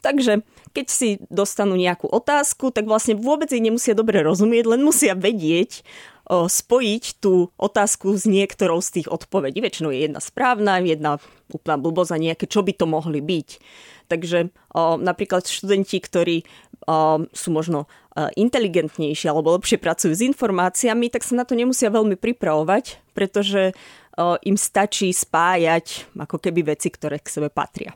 Takže 0.00 0.46
keď 0.72 0.86
si 0.86 1.08
dostanú 1.28 1.76
nejakú 1.76 2.08
otázku, 2.08 2.72
tak 2.72 2.88
vlastne 2.88 3.16
vôbec 3.16 3.50
jej 3.52 3.60
nemusia 3.60 3.92
dobre 3.92 4.24
rozumieť, 4.24 4.64
len 4.76 4.80
musia 4.80 5.12
vedieť, 5.12 5.84
spojiť 6.26 7.22
tú 7.22 7.54
otázku 7.54 8.18
s 8.18 8.26
niektorou 8.26 8.82
z 8.82 9.00
tých 9.00 9.08
odpovedí. 9.08 9.62
Väčšinou 9.62 9.94
je 9.94 10.10
jedna 10.10 10.18
správna, 10.18 10.82
jedna 10.82 11.22
úplná 11.54 11.78
blbosť 11.78 12.10
a 12.14 12.18
nejaké, 12.18 12.50
čo 12.50 12.66
by 12.66 12.74
to 12.74 12.86
mohli 12.90 13.22
byť. 13.22 13.48
Takže 14.10 14.50
o, 14.74 14.98
napríklad 14.98 15.46
študenti, 15.46 16.02
ktorí 16.02 16.36
o, 16.86 17.26
sú 17.30 17.48
možno 17.54 17.86
inteligentnejší 18.16 19.28
alebo 19.28 19.52
lepšie 19.60 19.76
pracujú 19.76 20.16
s 20.16 20.24
informáciami, 20.24 21.12
tak 21.12 21.20
sa 21.20 21.36
na 21.36 21.44
to 21.44 21.52
nemusia 21.52 21.92
veľmi 21.92 22.16
pripravovať, 22.16 23.12
pretože 23.12 23.76
im 24.40 24.56
stačí 24.56 25.12
spájať 25.12 26.16
ako 26.16 26.40
keby 26.40 26.72
veci, 26.72 26.88
ktoré 26.88 27.20
k 27.20 27.28
sebe 27.28 27.52
patria. 27.52 27.92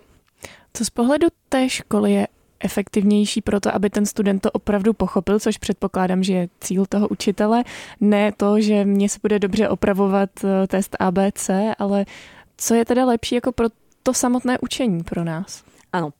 Co 0.76 0.84
z 0.84 0.92
pohledu 0.92 1.32
té 1.48 1.72
školy 1.72 2.12
je 2.12 2.24
efektivnější 2.60 3.40
pro 3.40 3.60
to, 3.60 3.74
aby 3.74 3.90
ten 3.90 4.06
student 4.06 4.42
to 4.42 4.50
opravdu 4.50 4.92
pochopil, 4.92 5.40
což 5.40 5.58
předpokládám, 5.58 6.22
že 6.22 6.32
je 6.32 6.48
cíl 6.60 6.86
toho 6.86 7.08
učitele. 7.08 7.64
Ne 8.00 8.32
to, 8.36 8.60
že 8.60 8.84
mě 8.84 9.08
se 9.08 9.18
bude 9.22 9.38
dobře 9.38 9.68
opravovat 9.68 10.30
eh, 10.44 10.66
test 10.66 10.96
ABC, 11.00 11.50
ale 11.78 12.04
co 12.56 12.74
je 12.74 12.84
teda 12.84 13.04
lepší 13.04 13.34
jako 13.34 13.52
pro 13.52 13.68
to 14.02 14.14
samotné 14.14 14.58
učení 14.58 15.04
pro 15.04 15.24
nás? 15.24 15.64
Áno. 15.92 16.14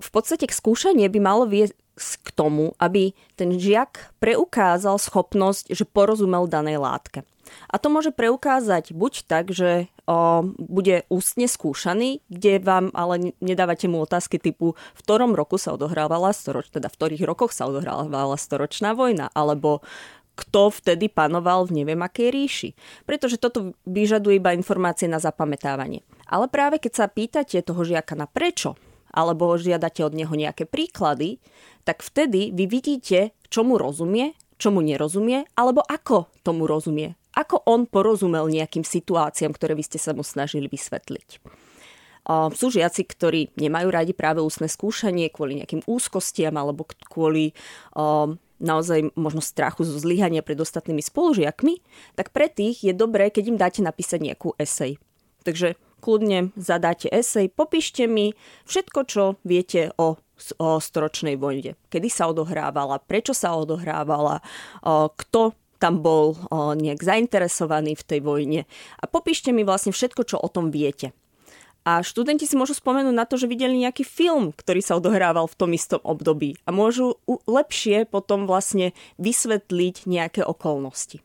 V 0.00 0.10
podstate 0.12 0.44
skúšanie 0.52 1.08
by 1.08 1.20
malo 1.20 1.48
viesť 1.48 1.74
k 2.20 2.28
tomu, 2.36 2.76
aby 2.76 3.16
ten 3.38 3.56
žiak 3.56 4.12
preukázal 4.20 5.00
schopnosť, 5.00 5.72
že 5.72 5.88
porozumel 5.88 6.44
danej 6.44 6.76
látke. 6.76 7.24
A 7.68 7.76
to 7.80 7.88
môže 7.92 8.10
preukázať 8.14 8.94
buď 8.94 9.28
tak, 9.28 9.50
že 9.50 9.88
o, 10.04 10.46
bude 10.56 11.04
ústne 11.08 11.48
skúšaný, 11.48 12.24
kde 12.28 12.60
vám 12.60 12.92
ale 12.92 13.34
nedávate 13.40 13.88
mu 13.88 14.02
otázky 14.02 14.40
typu, 14.40 14.76
v 14.76 15.00
ktorom 15.04 15.36
roku 15.36 15.56
sa 15.60 15.72
odohrávala 15.76 16.32
storoč, 16.36 16.70
teda 16.72 16.88
v 16.88 16.96
ktorých 16.96 17.24
rokoch 17.24 17.52
sa 17.52 17.68
odohrávala 17.68 18.36
storočná 18.36 18.92
vojna, 18.92 19.28
alebo 19.32 19.84
kto 20.34 20.74
vtedy 20.74 21.06
panoval 21.06 21.70
v 21.70 21.82
neviem 21.82 22.02
akej 22.02 22.28
ríši. 22.34 22.70
Pretože 23.06 23.38
toto 23.38 23.78
vyžaduje 23.86 24.42
iba 24.42 24.50
informácie 24.50 25.06
na 25.06 25.22
zapamätávanie. 25.22 26.02
Ale 26.26 26.50
práve 26.50 26.82
keď 26.82 26.92
sa 26.92 27.06
pýtate 27.06 27.62
toho 27.62 27.86
žiaka 27.86 28.18
na 28.18 28.26
prečo, 28.26 28.74
alebo 29.14 29.54
žiadate 29.54 30.02
od 30.02 30.10
neho 30.10 30.34
nejaké 30.34 30.66
príklady, 30.66 31.38
tak 31.86 32.02
vtedy 32.02 32.50
vy 32.50 32.66
vidíte, 32.66 33.30
čomu 33.46 33.78
rozumie, 33.78 34.34
čomu 34.58 34.82
nerozumie, 34.82 35.46
alebo 35.54 35.86
ako 35.86 36.26
tomu 36.42 36.66
rozumie 36.66 37.14
ako 37.34 37.66
on 37.66 37.90
porozumel 37.90 38.46
nejakým 38.46 38.86
situáciám, 38.86 39.50
ktoré 39.50 39.74
vy 39.74 39.84
ste 39.84 39.98
sa 39.98 40.14
mu 40.14 40.22
snažili 40.22 40.70
vysvetliť. 40.70 41.42
Sú 42.56 42.72
žiaci, 42.72 43.04
ktorí 43.04 43.52
nemajú 43.60 43.88
radi 43.92 44.16
práve 44.16 44.40
ústne 44.40 44.64
skúšanie 44.64 45.28
kvôli 45.28 45.60
nejakým 45.60 45.84
úzkostiam 45.84 46.56
alebo 46.56 46.88
kvôli 47.12 47.52
naozaj 48.62 49.12
možno 49.12 49.44
strachu 49.44 49.84
zo 49.84 50.00
zlyhania 50.00 50.40
pred 50.40 50.56
ostatnými 50.56 51.04
spolužiakmi, 51.04 51.84
tak 52.16 52.32
pre 52.32 52.48
tých 52.48 52.80
je 52.80 52.96
dobré, 52.96 53.28
keď 53.28 53.44
im 53.52 53.60
dáte 53.60 53.84
napísať 53.84 54.24
nejakú 54.24 54.56
esej. 54.56 54.96
Takže 55.44 55.76
kľudne 56.00 56.56
zadáte 56.56 57.12
esej, 57.12 57.52
popíšte 57.52 58.08
mi 58.08 58.32
všetko, 58.64 59.00
čo 59.04 59.36
viete 59.44 59.92
o 60.00 60.16
o 60.58 60.82
storočnej 60.82 61.38
vojne. 61.38 61.78
Kedy 61.86 62.10
sa 62.10 62.26
odohrávala, 62.26 62.98
prečo 62.98 63.30
sa 63.30 63.54
odohrávala, 63.54 64.42
kto 65.14 65.54
tam 65.84 66.00
bol 66.00 66.40
nejak 66.80 67.04
zainteresovaný 67.04 67.92
v 67.92 68.06
tej 68.08 68.20
vojne. 68.24 68.60
A 68.96 69.04
popíšte 69.04 69.52
mi 69.52 69.68
vlastne 69.68 69.92
všetko, 69.92 70.24
čo 70.24 70.40
o 70.40 70.48
tom 70.48 70.72
viete. 70.72 71.12
A 71.84 72.00
študenti 72.00 72.48
si 72.48 72.56
môžu 72.56 72.72
spomenúť 72.72 73.12
na 73.12 73.28
to, 73.28 73.36
že 73.36 73.44
videli 73.44 73.76
nejaký 73.76 74.08
film, 74.08 74.56
ktorý 74.56 74.80
sa 74.80 74.96
odohrával 74.96 75.44
v 75.44 75.58
tom 75.60 75.70
istom 75.76 76.00
období 76.00 76.56
a 76.64 76.72
môžu 76.72 77.20
lepšie 77.28 78.08
potom 78.08 78.48
vlastne 78.48 78.96
vysvetliť 79.20 80.08
nejaké 80.08 80.40
okolnosti. 80.40 81.20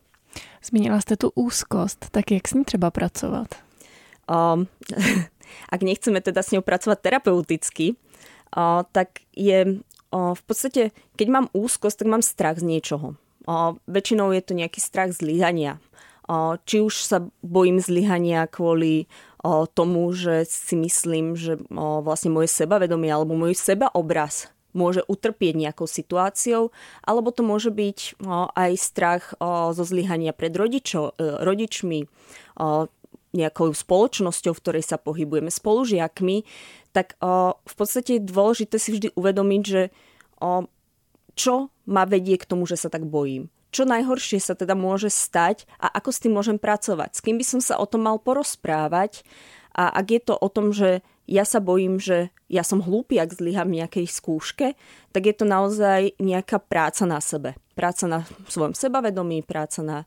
Zmínila 0.60 1.00
ste 1.00 1.16
tu 1.16 1.32
úzkost, 1.32 2.12
tak 2.12 2.28
jak 2.28 2.44
s 2.44 2.52
ní 2.52 2.68
třeba 2.68 2.92
pracovat? 2.92 3.56
Um, 4.28 4.68
ak 5.72 5.80
nechceme 5.80 6.20
teda 6.20 6.44
s 6.44 6.52
ňou 6.52 6.60
pracovať 6.60 7.00
terapeuticky, 7.00 7.96
uh, 7.96 8.84
tak 8.92 9.24
je 9.32 9.80
uh, 9.80 10.36
v 10.36 10.42
podstate, 10.44 10.92
keď 11.16 11.26
mám 11.32 11.46
úzkosť, 11.56 12.04
tak 12.04 12.08
mám 12.12 12.20
strach 12.20 12.60
z 12.60 12.68
niečoho. 12.68 13.16
Väčšinou 13.90 14.30
je 14.30 14.42
to 14.44 14.52
nejaký 14.54 14.78
strach 14.78 15.10
zlyhania. 15.10 15.82
Či 16.64 16.76
už 16.86 16.94
sa 16.94 17.26
bojím 17.42 17.82
zlyhania 17.82 18.46
kvôli 18.46 19.10
tomu, 19.74 20.12
že 20.14 20.46
si 20.46 20.78
myslím, 20.78 21.34
že 21.34 21.58
vlastne 21.74 22.30
moje 22.30 22.52
sebavedomie 22.52 23.10
alebo 23.10 23.34
môj 23.34 23.58
sebaobraz 23.58 24.52
môže 24.70 25.02
utrpieť 25.10 25.58
nejakou 25.58 25.90
situáciou, 25.90 26.70
alebo 27.02 27.34
to 27.34 27.42
môže 27.42 27.74
byť 27.74 28.22
aj 28.54 28.70
strach 28.78 29.34
zo 29.74 29.82
zlyhania 29.82 30.30
pred 30.30 30.54
rodičo, 30.54 31.18
e, 31.18 31.42
rodičmi, 31.42 32.06
nejakou 33.30 33.70
spoločnosťou, 33.70 34.52
v 34.54 34.62
ktorej 34.62 34.84
sa 34.86 34.98
pohybujeme, 34.98 35.54
spolužiakmi, 35.54 36.42
tak 36.90 37.14
v 37.18 37.74
podstate 37.78 38.18
je 38.18 38.26
dôležité 38.26 38.76
si 38.78 38.90
vždy 38.90 39.14
uvedomiť, 39.14 39.62
že 39.62 39.82
čo 41.38 41.70
ma 41.90 42.06
vedie 42.06 42.38
k 42.38 42.46
tomu, 42.46 42.70
že 42.70 42.78
sa 42.78 42.86
tak 42.86 43.02
bojím. 43.10 43.50
Čo 43.74 43.86
najhoršie 43.86 44.38
sa 44.38 44.54
teda 44.54 44.78
môže 44.78 45.10
stať 45.10 45.66
a 45.82 45.90
ako 45.90 46.10
s 46.10 46.22
tým 46.22 46.34
môžem 46.38 46.58
pracovať. 46.58 47.18
S 47.18 47.22
kým 47.22 47.38
by 47.38 47.46
som 47.46 47.60
sa 47.62 47.78
o 47.78 47.86
tom 47.86 48.06
mal 48.06 48.22
porozprávať 48.22 49.26
A 49.74 49.90
ak 50.02 50.06
je 50.10 50.20
to 50.22 50.34
o 50.34 50.48
tom, 50.50 50.74
že 50.74 51.02
ja 51.30 51.46
sa 51.46 51.62
bojím, 51.62 52.02
že 52.02 52.34
ja 52.50 52.66
som 52.66 52.82
hlúpy, 52.82 53.22
ak 53.22 53.38
zlyham 53.38 53.70
nejakej 53.70 54.10
skúške, 54.10 54.74
tak 55.14 55.22
je 55.22 55.34
to 55.34 55.46
naozaj 55.46 56.10
nejaká 56.18 56.58
práca 56.58 57.06
na 57.06 57.22
sebe. 57.22 57.54
Práca 57.78 58.10
na 58.10 58.26
svojom 58.50 58.74
sebavedomí, 58.74 59.46
práca 59.46 59.78
na, 59.86 59.98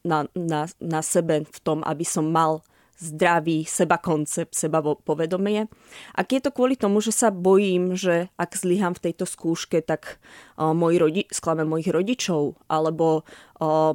na, 0.00 0.18
na, 0.32 0.60
na 0.80 1.00
sebe 1.04 1.44
v 1.44 1.58
tom, 1.60 1.84
aby 1.84 2.08
som 2.08 2.24
mal 2.24 2.64
zdravý 3.02 3.66
seba 3.66 3.98
koncept, 3.98 4.54
seba 4.54 4.78
povedomie. 4.80 5.66
Ak 6.14 6.30
je 6.30 6.38
to 6.38 6.54
kvôli 6.54 6.78
tomu, 6.78 7.02
že 7.02 7.10
sa 7.10 7.34
bojím, 7.34 7.98
že 7.98 8.30
ak 8.38 8.54
zlyham 8.54 8.94
v 8.94 9.10
tejto 9.10 9.26
skúške, 9.26 9.82
tak 9.82 10.22
uh, 10.56 10.70
môj 10.70 11.02
rodi- 11.02 11.30
sklame 11.34 11.66
mojich 11.66 11.90
rodičov 11.90 12.54
alebo 12.70 13.26
uh, 13.58 13.92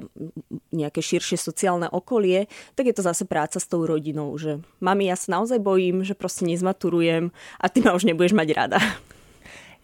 nejaké 0.75 0.99
širšie 0.99 1.39
sociálne 1.39 1.87
okolie, 1.87 2.51
tak 2.75 2.91
je 2.91 2.95
to 2.95 3.07
zase 3.07 3.23
práca 3.23 3.63
s 3.63 3.69
tou 3.71 3.87
rodinou, 3.87 4.35
že 4.35 4.59
mami, 4.83 5.07
ja 5.07 5.15
sa 5.15 5.39
naozaj 5.39 5.63
bojím, 5.63 6.03
že 6.03 6.13
proste 6.13 6.43
nezmaturujem 6.43 7.31
a 7.63 7.65
ty 7.71 7.79
ma 7.79 7.95
už 7.95 8.03
nebudeš 8.03 8.35
mať 8.35 8.49
rada. 8.51 8.79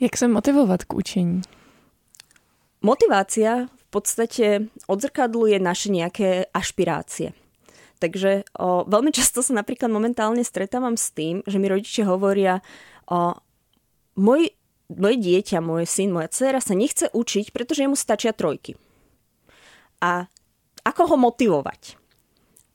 Jak 0.04 0.20
sa 0.20 0.28
motivovať 0.28 0.84
k 0.84 0.92
učení? 0.92 1.38
Motivácia 2.84 3.72
v 3.72 3.86
podstate 3.88 4.68
odzrkadluje 4.92 5.56
naše 5.64 5.88
nejaké 5.88 6.52
ašpirácie. 6.52 7.32
Takže 8.04 8.44
o, 8.60 8.84
veľmi 8.84 9.16
často 9.16 9.40
sa 9.40 9.56
napríklad 9.56 9.88
momentálne 9.88 10.44
stretávam 10.44 11.00
s 11.00 11.16
tým, 11.16 11.40
že 11.48 11.56
mi 11.56 11.72
rodičia 11.72 12.04
hovoria, 12.04 12.60
o, 13.08 13.32
môj, 14.20 14.52
moje 14.92 15.18
dieťa, 15.24 15.64
môj 15.64 15.88
syn, 15.88 16.12
moja 16.12 16.28
dcera 16.28 16.60
sa 16.60 16.76
nechce 16.76 17.08
učiť, 17.16 17.56
pretože 17.56 17.88
mu 17.88 17.96
stačia 17.96 18.36
trojky. 18.36 18.76
A 20.04 20.28
ako 20.84 21.16
ho 21.16 21.18
motivovať? 21.32 21.96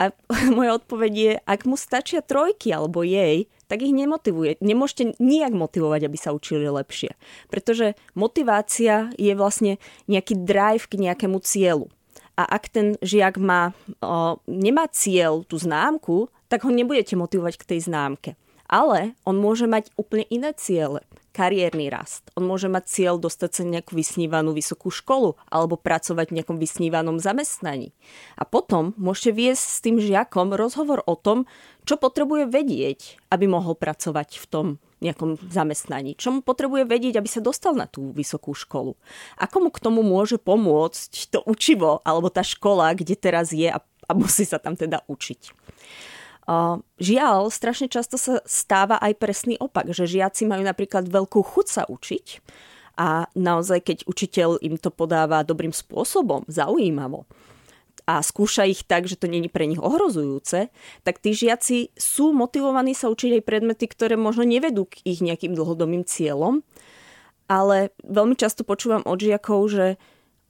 A 0.01 0.17
moja 0.57 0.81
odpoveď 0.81 1.13
je, 1.13 1.33
ak 1.45 1.69
mu 1.69 1.77
stačia 1.77 2.25
trojky 2.25 2.73
alebo 2.73 3.05
jej, 3.05 3.53
tak 3.69 3.85
ich 3.85 3.93
nemotivuje. 3.93 4.57
Nemôžete 4.65 5.21
nijak 5.21 5.53
motivovať, 5.53 6.09
aby 6.09 6.17
sa 6.17 6.33
učili 6.33 6.65
lepšie. 6.65 7.13
Pretože 7.53 8.01
motivácia 8.17 9.13
je 9.21 9.37
vlastne 9.37 9.77
nejaký 10.09 10.41
drive 10.41 10.89
k 10.89 11.05
nejakému 11.05 11.37
cieľu. 11.45 11.93
A 12.39 12.47
ak 12.47 12.71
ten 12.71 12.95
žiak 13.03 13.35
má, 13.43 13.75
o, 13.99 14.39
nemá 14.47 14.87
cieľ, 14.87 15.43
tú 15.43 15.59
známku, 15.59 16.31
tak 16.47 16.63
ho 16.63 16.71
nebudete 16.71 17.19
motivovať 17.19 17.55
k 17.59 17.69
tej 17.75 17.81
známke. 17.91 18.31
Ale 18.71 19.19
on 19.27 19.41
môže 19.41 19.67
mať 19.67 19.91
úplne 19.99 20.29
iné 20.31 20.55
ciele. 20.55 21.03
Kariérny 21.35 21.91
rast. 21.91 22.29
On 22.39 22.45
môže 22.45 22.71
mať 22.71 22.85
cieľ 22.87 23.15
dostať 23.17 23.51
sa 23.51 23.63
nejakú 23.65 23.97
vysnívanú 23.97 24.55
vysokú 24.55 24.93
školu 24.93 25.41
alebo 25.49 25.81
pracovať 25.81 26.31
v 26.31 26.37
nejakom 26.41 26.59
vysnívanom 26.61 27.19
zamestnaní. 27.19 27.91
A 28.37 28.47
potom 28.47 28.95
môžete 29.01 29.35
viesť 29.35 29.65
s 29.65 29.79
tým 29.83 29.97
žiakom 29.99 30.55
rozhovor 30.55 31.03
o 31.07 31.15
tom, 31.19 31.49
čo 31.89 31.97
potrebuje 31.97 32.51
vedieť, 32.51 33.19
aby 33.33 33.49
mohol 33.49 33.75
pracovať 33.75 34.39
v 34.39 34.47
tom 34.47 34.67
nejakom 34.99 35.39
zamestnaní. 35.51 36.19
Čo 36.19 36.35
mu 36.35 36.41
potrebuje 36.43 36.87
vedieť, 36.87 37.19
aby 37.19 37.29
sa 37.31 37.43
dostal 37.43 37.75
na 37.75 37.87
tú 37.87 38.11
vysokú 38.11 38.55
školu. 38.55 38.99
Ako 39.39 39.57
mu 39.65 39.71
k 39.71 39.83
tomu 39.83 40.03
môže 40.03 40.39
pomôcť 40.39 41.33
to 41.33 41.43
učivo 41.47 42.03
alebo 42.03 42.31
tá 42.31 42.43
škola, 42.43 42.95
kde 42.95 43.15
teraz 43.15 43.55
je 43.55 43.71
a, 43.71 43.79
a 43.81 44.13
musí 44.13 44.43
sa 44.43 44.59
tam 44.59 44.75
teda 44.75 45.07
učiť. 45.07 45.55
Žiaľ, 46.97 47.53
strašne 47.53 47.93
často 47.93 48.17
sa 48.17 48.41
stáva 48.49 48.97
aj 49.05 49.21
presný 49.21 49.61
opak, 49.61 49.93
že 49.93 50.09
žiaci 50.09 50.49
majú 50.49 50.65
napríklad 50.65 51.05
veľkú 51.05 51.45
chuť 51.45 51.67
sa 51.69 51.83
učiť 51.85 52.27
a 52.99 53.31
naozaj, 53.39 53.79
keď 53.87 53.99
učiteľ 54.11 54.59
im 54.59 54.75
to 54.75 54.91
podáva 54.91 55.47
dobrým 55.47 55.71
spôsobom, 55.71 56.43
zaujímavo, 56.51 57.31
a 58.05 58.23
skúša 58.23 58.69
ich 58.69 58.85
tak, 58.85 59.09
že 59.09 59.19
to 59.19 59.27
není 59.27 59.51
pre 59.51 59.67
nich 59.67 59.81
ohrozujúce, 59.81 60.71
tak 61.03 61.19
tí 61.19 61.35
žiaci 61.35 61.95
sú 61.97 62.31
motivovaní 62.37 62.93
sa 62.95 63.11
učiť 63.11 63.41
aj 63.41 63.47
predmety, 63.47 63.85
ktoré 63.91 64.15
možno 64.15 64.47
nevedú 64.47 64.87
k 64.87 65.03
ich 65.03 65.25
nejakým 65.25 65.57
dlhodobým 65.57 66.05
cieľom. 66.07 66.63
Ale 67.49 67.97
veľmi 68.05 68.37
často 68.37 68.63
počúvam 68.63 69.01
od 69.09 69.19
žiakov, 69.19 69.61
že 69.73 69.87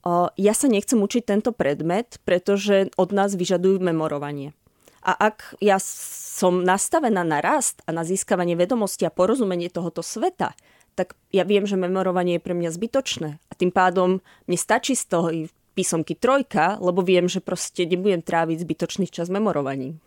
o, 0.03 0.27
ja 0.35 0.51
sa 0.51 0.67
nechcem 0.67 0.99
učiť 0.99 1.23
tento 1.23 1.55
predmet, 1.55 2.19
pretože 2.27 2.91
od 2.99 3.09
nás 3.15 3.39
vyžadujú 3.39 3.79
memorovanie. 3.79 4.51
A 4.99 5.15
ak 5.15 5.55
ja 5.63 5.79
som 5.79 6.59
nastavená 6.59 7.23
na 7.23 7.39
rast 7.39 7.79
a 7.87 7.95
na 7.95 8.03
získavanie 8.03 8.59
vedomosti 8.59 9.07
a 9.07 9.15
porozumenie 9.15 9.71
tohoto 9.71 10.03
sveta, 10.03 10.51
tak 10.99 11.15
ja 11.31 11.47
viem, 11.47 11.63
že 11.63 11.79
memorovanie 11.79 12.35
je 12.35 12.43
pre 12.43 12.51
mňa 12.51 12.75
zbytočné. 12.75 13.39
A 13.39 13.53
tým 13.55 13.71
pádom 13.71 14.19
mne 14.51 14.57
stačí 14.59 14.99
z 14.99 15.07
toho 15.07 15.31
písomky 15.79 16.15
trojka, 16.15 16.75
lebo 16.83 16.99
viem, 17.01 17.31
že 17.31 17.39
prostě 17.39 17.87
nebudem 17.87 18.21
trávit 18.21 18.59
zbytočný 18.59 19.07
čas 19.07 19.31
memorovaním. 19.31 19.99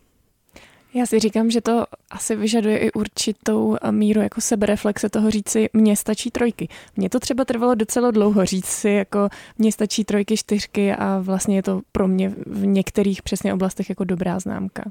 Já 0.93 1.05
si 1.05 1.19
říkám, 1.19 1.49
že 1.49 1.61
to 1.61 1.85
asi 2.11 2.35
vyžaduje 2.35 2.77
i 2.77 2.91
určitou 2.91 3.77
míru 3.91 4.21
jako 4.21 4.41
sebereflexe 4.41 5.09
toho 5.09 5.31
říct 5.31 5.49
si, 5.49 5.69
mně 5.73 5.97
stačí 5.97 6.31
trojky. 6.31 6.69
Mně 6.97 7.09
to 7.09 7.19
třeba 7.19 7.45
trvalo 7.45 7.75
docela 7.75 8.11
dlouho 8.11 8.45
říct 8.45 8.69
si, 8.69 8.89
jako 8.89 9.29
mně 9.57 9.71
stačí 9.71 10.03
trojky, 10.05 10.37
čtyřky 10.37 10.93
a 10.93 11.19
vlastně 11.19 11.55
je 11.55 11.63
to 11.63 11.81
pro 11.91 12.07
mě 12.07 12.29
v 12.45 12.65
některých 12.65 13.21
přesně 13.21 13.53
oblastech 13.53 13.89
jako 13.89 14.03
dobrá 14.03 14.39
známka. 14.39 14.83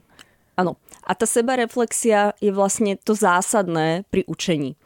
Ano. 0.56 0.76
A 1.06 1.14
ta 1.14 1.26
sebereflexia 1.26 2.32
je 2.40 2.52
vlastně 2.52 2.96
to 3.04 3.14
zásadné 3.14 4.02
pri 4.10 4.24
učení. 4.26 4.76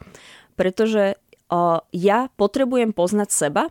Pretože 0.55 1.13
uh, 1.53 1.77
ja 1.93 2.29
potrebujem 2.37 2.93
poznať 2.93 3.29
seba, 3.31 3.63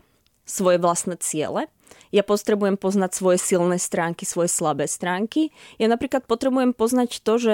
svoje 0.47 0.79
vlastné 0.79 1.19
ciele 1.19 1.67
ja 2.11 2.23
potrebujem 2.23 2.79
poznať 2.79 3.11
svoje 3.15 3.37
silné 3.41 3.77
stránky, 3.77 4.23
svoje 4.23 4.51
slabé 4.51 4.87
stránky. 4.87 5.51
Ja 5.81 5.91
napríklad 5.91 6.25
potrebujem 6.25 6.71
poznať 6.71 7.23
to, 7.23 7.33
že 7.37 7.53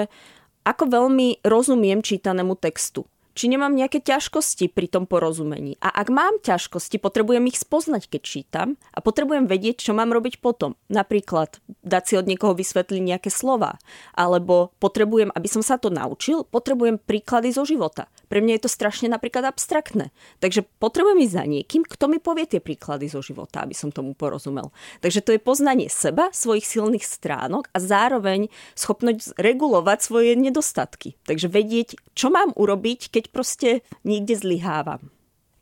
ako 0.64 0.88
veľmi 0.88 1.44
rozumiem 1.44 2.00
čítanému 2.00 2.56
textu 2.56 3.04
či 3.34 3.50
nemám 3.50 3.74
nejaké 3.74 3.98
ťažkosti 4.00 4.70
pri 4.70 4.86
tom 4.86 5.04
porozumení. 5.10 5.74
A 5.82 5.90
ak 5.90 6.08
mám 6.08 6.38
ťažkosti, 6.40 7.02
potrebujem 7.02 7.50
ich 7.50 7.58
spoznať, 7.58 8.06
keď 8.06 8.22
čítam 8.22 8.68
a 8.94 9.02
potrebujem 9.02 9.50
vedieť, 9.50 9.90
čo 9.90 9.92
mám 9.92 10.14
robiť 10.14 10.38
potom. 10.38 10.78
Napríklad 10.86 11.58
dať 11.82 12.02
si 12.06 12.14
od 12.14 12.30
niekoho 12.30 12.54
vysvetliť 12.54 13.02
nejaké 13.02 13.30
slova. 13.34 13.76
Alebo 14.14 14.72
potrebujem, 14.78 15.34
aby 15.34 15.48
som 15.50 15.66
sa 15.66 15.76
to 15.76 15.90
naučil, 15.90 16.46
potrebujem 16.46 16.96
príklady 17.02 17.50
zo 17.50 17.66
života. 17.66 18.06
Pre 18.34 18.42
mňa 18.42 18.58
je 18.58 18.66
to 18.66 18.74
strašne 18.74 19.06
napríklad 19.14 19.46
abstraktné. 19.46 20.10
Takže 20.42 20.66
potrebujem 20.82 21.22
ísť 21.22 21.34
za 21.38 21.44
niekým, 21.46 21.86
kto 21.86 22.10
mi 22.10 22.18
povie 22.18 22.50
tie 22.50 22.58
príklady 22.58 23.06
zo 23.06 23.22
života, 23.22 23.62
aby 23.62 23.78
som 23.78 23.94
tomu 23.94 24.10
porozumel. 24.18 24.74
Takže 24.98 25.22
to 25.22 25.30
je 25.30 25.38
poznanie 25.38 25.86
seba, 25.86 26.34
svojich 26.34 26.66
silných 26.66 27.06
stránok 27.06 27.70
a 27.70 27.78
zároveň 27.78 28.50
schopnosť 28.74 29.38
regulovať 29.38 29.98
svoje 30.02 30.34
nedostatky. 30.34 31.14
Takže 31.22 31.46
vedieť, 31.46 31.94
čo 32.18 32.34
mám 32.34 32.50
urobiť, 32.58 33.14
keď 33.14 33.24
prostě 33.30 33.80
někde 34.02 34.36
zlyhávám. 34.36 35.14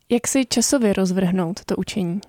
Jak 0.08 0.28
si 0.28 0.46
časově 0.48 0.92
rozvrhnout 0.92 1.64
to 1.64 1.76
učení? 1.76 2.20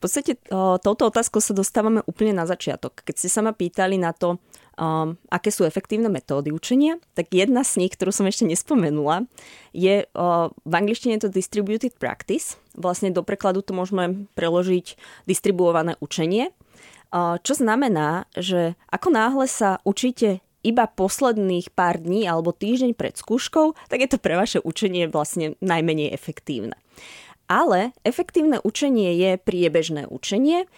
V 0.00 0.08
podstate 0.08 0.40
o, 0.48 0.80
touto 0.80 1.12
otázkou 1.12 1.44
sa 1.44 1.52
dostávame 1.52 2.00
úplne 2.08 2.32
na 2.32 2.48
začiatok. 2.48 3.04
Keď 3.04 3.14
ste 3.20 3.28
sa 3.28 3.44
ma 3.44 3.52
pýtali 3.52 4.00
na 4.00 4.16
to, 4.16 4.40
o, 4.40 5.12
aké 5.28 5.52
sú 5.52 5.68
efektívne 5.68 6.08
metódy 6.08 6.56
učenia, 6.56 6.96
tak 7.12 7.28
jedna 7.36 7.60
z 7.68 7.84
nich, 7.84 7.92
ktorú 7.92 8.08
som 8.08 8.24
ešte 8.24 8.48
nespomenula, 8.48 9.28
je 9.76 10.08
o, 10.16 10.56
v 10.56 10.72
angličtine 10.72 11.20
to 11.20 11.28
distributed 11.28 11.92
practice. 12.00 12.56
Vlastne 12.72 13.12
do 13.12 13.20
prekladu 13.20 13.60
to 13.60 13.76
môžeme 13.76 14.24
preložiť 14.32 14.96
distribuované 15.28 16.00
učenie, 16.00 16.48
o, 17.12 17.36
čo 17.36 17.52
znamená, 17.52 18.24
že 18.32 18.80
ako 18.88 19.12
náhle 19.12 19.44
sa 19.52 19.84
učíte 19.84 20.40
iba 20.64 20.88
posledných 20.88 21.76
pár 21.76 22.00
dní 22.00 22.24
alebo 22.24 22.56
týždeň 22.56 22.96
pred 22.96 23.20
skúškou, 23.20 23.76
tak 23.92 24.00
je 24.00 24.08
to 24.08 24.16
pre 24.16 24.32
vaše 24.32 24.64
učenie 24.64 25.12
vlastne 25.12 25.60
najmenej 25.60 26.08
efektívne. 26.08 26.76
Ale 27.50 27.90
efektívne 28.06 28.62
učenie 28.62 29.18
je 29.18 29.30
priebežné 29.42 30.06
učenie 30.06 30.70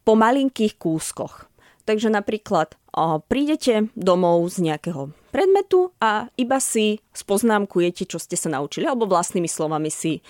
po 0.00 0.12
malinkých 0.16 0.80
kúskoch. 0.80 1.52
Takže 1.84 2.08
napríklad 2.08 2.80
prídete 3.28 3.92
domov 3.92 4.48
z 4.48 4.72
nejakého 4.72 5.12
predmetu 5.28 5.92
a 6.00 6.32
iba 6.40 6.56
si 6.56 7.04
spoznámkujete, 7.12 8.08
čo 8.08 8.16
ste 8.16 8.40
sa 8.40 8.48
naučili, 8.48 8.88
alebo 8.88 9.04
vlastnými 9.04 9.50
slovami 9.50 9.92
si 9.92 10.24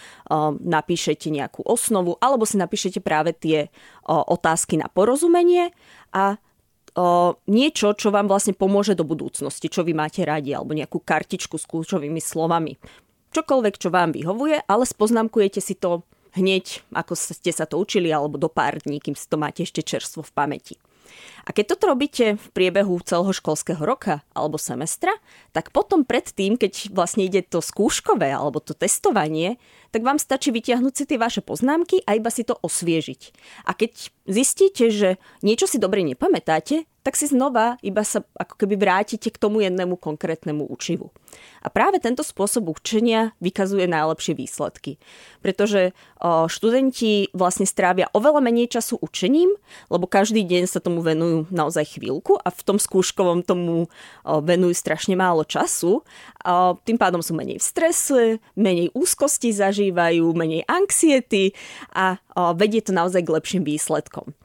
napíšete 0.66 1.30
nejakú 1.30 1.62
osnovu, 1.62 2.18
alebo 2.18 2.42
si 2.42 2.58
napíšete 2.58 2.98
práve 2.98 3.30
tie 3.38 3.70
otázky 4.10 4.74
na 4.74 4.90
porozumenie 4.90 5.70
a 6.10 6.42
niečo, 7.46 7.94
čo 7.94 8.10
vám 8.10 8.26
vlastne 8.26 8.54
pomôže 8.54 8.98
do 8.98 9.06
budúcnosti, 9.06 9.70
čo 9.70 9.86
vy 9.86 9.94
máte 9.94 10.26
radi, 10.26 10.50
alebo 10.54 10.74
nejakú 10.74 11.02
kartičku 11.02 11.54
s 11.58 11.66
kľúčovými 11.70 12.18
slovami. 12.18 12.74
Čokoľvek, 13.34 13.74
čo 13.82 13.90
vám 13.90 14.14
vyhovuje, 14.14 14.62
ale 14.70 14.84
spoznámkujete 14.86 15.58
si 15.58 15.74
to 15.74 16.06
hneď, 16.38 16.86
ako 16.94 17.18
ste 17.18 17.50
sa 17.50 17.66
to 17.66 17.82
učili, 17.82 18.14
alebo 18.14 18.38
do 18.38 18.46
pár 18.46 18.78
dní, 18.78 19.02
kým 19.02 19.18
si 19.18 19.26
to 19.26 19.34
máte 19.34 19.66
ešte 19.66 19.82
čerstvo 19.82 20.22
v 20.22 20.34
pamäti. 20.34 20.74
A 21.44 21.52
keď 21.52 21.76
toto 21.76 21.92
robíte 21.92 22.40
v 22.40 22.46
priebehu 22.56 22.96
celého 23.04 23.30
školského 23.30 23.78
roka 23.84 24.24
alebo 24.32 24.56
semestra, 24.56 25.12
tak 25.52 25.70
potom 25.70 26.02
predtým, 26.02 26.56
keď 26.56 26.90
vlastne 26.90 27.28
ide 27.28 27.44
to 27.44 27.60
skúškové 27.60 28.32
alebo 28.32 28.58
to 28.58 28.72
testovanie, 28.72 29.60
tak 29.94 30.02
vám 30.02 30.18
stačí 30.18 30.50
vytiahnuť 30.50 30.90
si 30.90 31.04
tie 31.06 31.22
vaše 31.22 31.38
poznámky 31.38 32.02
a 32.02 32.18
iba 32.18 32.34
si 32.34 32.42
to 32.42 32.58
osviežiť. 32.58 33.30
A 33.70 33.78
keď 33.78 34.10
zistíte, 34.26 34.90
že 34.90 35.22
niečo 35.46 35.70
si 35.70 35.78
dobre 35.78 36.02
nepamätáte, 36.02 36.90
tak 37.04 37.20
si 37.20 37.28
znova 37.28 37.76
iba 37.84 38.00
sa 38.00 38.24
ako 38.32 38.64
keby 38.64 38.80
vrátite 38.80 39.28
k 39.28 39.36
tomu 39.36 39.60
jednému 39.60 40.00
konkrétnemu 40.00 40.64
učivu. 40.64 41.12
A 41.60 41.68
práve 41.68 42.00
tento 42.00 42.24
spôsob 42.24 42.72
učenia 42.72 43.36
vykazuje 43.44 43.84
najlepšie 43.84 44.32
výsledky. 44.32 44.96
Pretože 45.44 45.92
študenti 46.24 47.28
vlastne 47.36 47.68
strávia 47.68 48.08
oveľa 48.16 48.40
menej 48.40 48.72
času 48.72 48.96
učením, 49.04 49.52
lebo 49.92 50.08
každý 50.08 50.48
deň 50.48 50.64
sa 50.64 50.80
tomu 50.80 51.04
venujú 51.04 51.44
naozaj 51.52 52.00
chvíľku 52.00 52.40
a 52.40 52.48
v 52.48 52.60
tom 52.64 52.80
skúškovom 52.80 53.44
tomu 53.44 53.92
venujú 54.24 54.72
strašne 54.72 55.12
málo 55.12 55.44
času. 55.44 56.00
Tým 56.84 57.00
pádom 57.00 57.24
sú 57.24 57.32
menej 57.32 57.56
v 57.56 57.64
strese, 57.64 58.20
menej 58.52 58.92
úzkosti 58.92 59.50
zažívajú, 59.56 60.36
menej 60.36 60.68
anxiety 60.68 61.56
a 61.96 62.20
vedie 62.52 62.84
to 62.84 62.92
naozaj 62.92 63.24
k 63.24 63.32
lepším 63.32 63.64
výsledkom. 63.64 64.36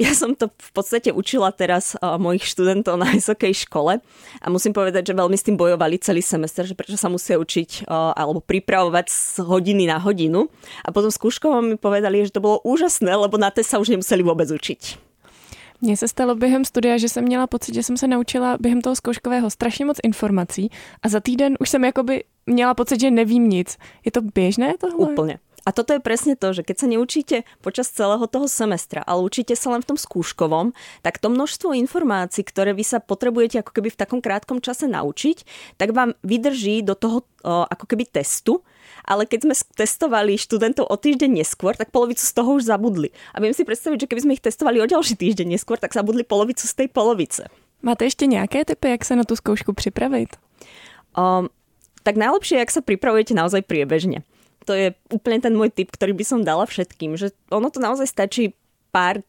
Ja 0.00 0.16
som 0.16 0.32
to 0.32 0.48
v 0.48 0.70
podstate 0.72 1.12
učila 1.12 1.52
teraz 1.52 1.92
mojich 2.00 2.48
študentov 2.48 2.96
na 2.96 3.04
vysokej 3.12 3.68
škole 3.68 4.00
a 4.40 4.46
musím 4.48 4.72
povedať, 4.72 5.12
že 5.12 5.18
veľmi 5.20 5.36
s 5.36 5.44
tým 5.44 5.60
bojovali 5.60 6.00
celý 6.00 6.24
semester, 6.24 6.64
že 6.64 6.72
prečo 6.72 6.96
sa 6.96 7.12
musia 7.12 7.36
učiť 7.36 7.84
alebo 7.92 8.40
pripravovať 8.40 9.12
z 9.12 9.44
hodiny 9.44 9.84
na 9.84 10.00
hodinu. 10.00 10.48
A 10.80 10.88
potom 10.88 11.12
skúškovo 11.12 11.60
mi 11.60 11.76
povedali, 11.76 12.24
že 12.24 12.32
to 12.32 12.40
bolo 12.40 12.64
úžasné, 12.64 13.12
lebo 13.12 13.36
na 13.36 13.52
to 13.52 13.60
sa 13.60 13.76
už 13.76 13.92
nemuseli 13.92 14.24
vôbec 14.24 14.48
učiť. 14.48 15.07
Mně 15.80 15.96
se 15.96 16.08
stalo 16.08 16.34
během 16.34 16.64
studia, 16.64 16.98
že 16.98 17.08
jsem 17.08 17.24
měla 17.24 17.46
pocit, 17.46 17.74
že 17.74 17.82
jsem 17.82 17.96
se 17.96 18.06
naučila 18.06 18.56
během 18.60 18.80
toho 18.80 18.96
zkouškového 18.96 19.50
strašně 19.50 19.84
moc 19.84 19.96
informací 20.02 20.70
a 21.02 21.08
za 21.08 21.20
týden 21.20 21.56
už 21.60 21.70
jsem 21.70 21.84
jakoby 21.84 22.24
měla 22.46 22.74
pocit, 22.74 23.00
že 23.00 23.10
nevím 23.10 23.48
nic. 23.48 23.76
Je 24.04 24.12
to 24.12 24.20
běžné 24.22 24.74
tohle? 24.80 25.12
Úplně. 25.12 25.38
A 25.66 25.74
toto 25.74 25.94
je 25.96 26.02
presne 26.02 26.38
to, 26.38 26.54
že 26.54 26.62
keď 26.62 26.76
sa 26.78 26.86
neučíte 26.86 27.36
počas 27.60 27.90
celého 27.90 28.22
toho 28.30 28.46
semestra, 28.46 29.02
ale 29.02 29.26
učíte 29.26 29.58
sa 29.58 29.74
len 29.74 29.82
v 29.82 29.94
tom 29.94 29.98
skúškovom, 29.98 30.76
tak 31.02 31.18
to 31.18 31.32
množstvo 31.32 31.74
informácií, 31.74 32.46
ktoré 32.46 32.72
vy 32.76 32.84
sa 32.86 33.02
potrebujete 33.02 33.60
ako 33.62 33.72
keby 33.74 33.88
v 33.90 34.00
takom 34.00 34.20
krátkom 34.22 34.62
čase 34.62 34.86
naučiť, 34.86 35.44
tak 35.80 35.92
vám 35.92 36.14
vydrží 36.22 36.86
do 36.86 36.94
toho 36.94 37.26
o, 37.42 37.66
ako 37.66 37.84
keby 37.90 38.06
testu, 38.06 38.62
ale 39.04 39.26
keď 39.26 39.48
sme 39.48 39.54
testovali 39.76 40.38
študentov 40.38 40.88
o 40.88 40.96
týždeň 40.96 41.42
neskôr, 41.42 41.74
tak 41.74 41.90
polovicu 41.90 42.22
z 42.22 42.32
toho 42.32 42.56
už 42.56 42.68
zabudli. 42.68 43.12
A 43.34 43.42
viem 43.42 43.52
si 43.52 43.66
predstaviť, 43.66 44.06
že 44.06 44.08
keby 44.08 44.20
sme 44.24 44.34
ich 44.38 44.44
testovali 44.44 44.78
o 44.80 44.86
ďalší 44.88 45.18
týždeň 45.18 45.58
neskôr, 45.58 45.76
tak 45.80 45.92
zabudli 45.96 46.22
polovicu 46.22 46.64
z 46.64 46.84
tej 46.84 46.88
polovice. 46.88 47.50
Máte 47.78 48.10
ešte 48.10 48.26
nejaké 48.26 48.66
typy, 48.66 48.94
jak 48.94 49.06
sa 49.06 49.14
na 49.14 49.22
tú 49.22 49.38
skúšku 49.38 49.70
pripraviť? 49.70 50.34
Um, 51.14 51.46
tak 52.02 52.18
najlepšie, 52.18 52.58
ak 52.58 52.74
sa 52.74 52.82
pripravujete 52.82 53.36
naozaj 53.36 53.62
priebežne 53.68 54.26
to 54.68 54.76
je 54.76 54.92
úplne 55.08 55.40
ten 55.40 55.56
môj 55.56 55.72
tip, 55.72 55.88
ktorý 55.88 56.12
by 56.12 56.24
som 56.28 56.44
dala 56.44 56.68
všetkým, 56.68 57.16
že 57.16 57.32
ono 57.48 57.72
to 57.72 57.80
naozaj 57.80 58.04
stačí 58.04 58.52
pár, 58.92 59.24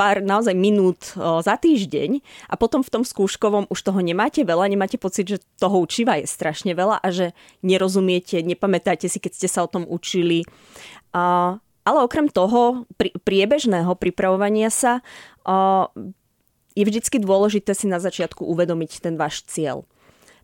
pár 0.00 0.24
naozaj 0.24 0.56
minút 0.56 1.12
za 1.20 1.54
týždeň 1.60 2.24
a 2.48 2.54
potom 2.56 2.80
v 2.80 2.88
tom 2.88 3.04
skúškovom 3.04 3.68
už 3.68 3.80
toho 3.80 4.00
nemáte 4.00 4.40
veľa, 4.40 4.72
nemáte 4.72 4.96
pocit, 4.96 5.28
že 5.28 5.44
toho 5.60 5.84
učiva 5.84 6.16
je 6.16 6.24
strašne 6.24 6.72
veľa 6.72 6.96
a 7.04 7.08
že 7.12 7.36
nerozumiete, 7.60 8.40
nepamätáte 8.40 9.04
si, 9.08 9.20
keď 9.20 9.32
ste 9.36 9.48
sa 9.52 9.68
o 9.68 9.72
tom 9.72 9.84
učili. 9.84 10.48
A, 11.12 11.56
ale 11.84 11.98
okrem 12.00 12.32
toho 12.32 12.88
pri, 12.96 13.12
priebežného 13.20 13.92
pripravovania 14.00 14.72
sa 14.72 15.04
a, 15.44 15.88
je 16.72 16.84
vždycky 16.86 17.20
dôležité 17.20 17.76
si 17.76 17.84
na 17.84 18.00
začiatku 18.00 18.46
uvedomiť 18.46 19.04
ten 19.04 19.20
váš 19.20 19.44
cieľ 19.44 19.89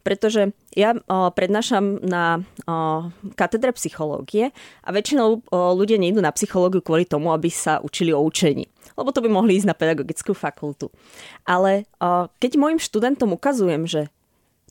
pretože 0.07 0.55
ja 0.79 0.95
prednášam 1.35 1.99
na 2.07 2.47
o, 2.63 3.11
katedre 3.35 3.75
psychológie 3.75 4.55
a 4.87 4.95
väčšinou 4.95 5.43
o, 5.43 5.75
ľudia 5.75 5.99
nejdú 5.99 6.23
na 6.23 6.31
psychológiu 6.31 6.79
kvôli 6.79 7.03
tomu, 7.03 7.35
aby 7.35 7.51
sa 7.51 7.83
učili 7.83 8.15
o 8.15 8.23
učení, 8.23 8.71
lebo 8.95 9.11
to 9.11 9.19
by 9.19 9.27
mohli 9.27 9.59
ísť 9.59 9.67
na 9.67 9.75
pedagogickú 9.75 10.31
fakultu. 10.31 10.95
Ale 11.43 11.91
keď 12.39 12.55
mojim 12.55 12.79
študentom 12.79 13.35
ukazujem, 13.35 13.91
že 13.91 14.03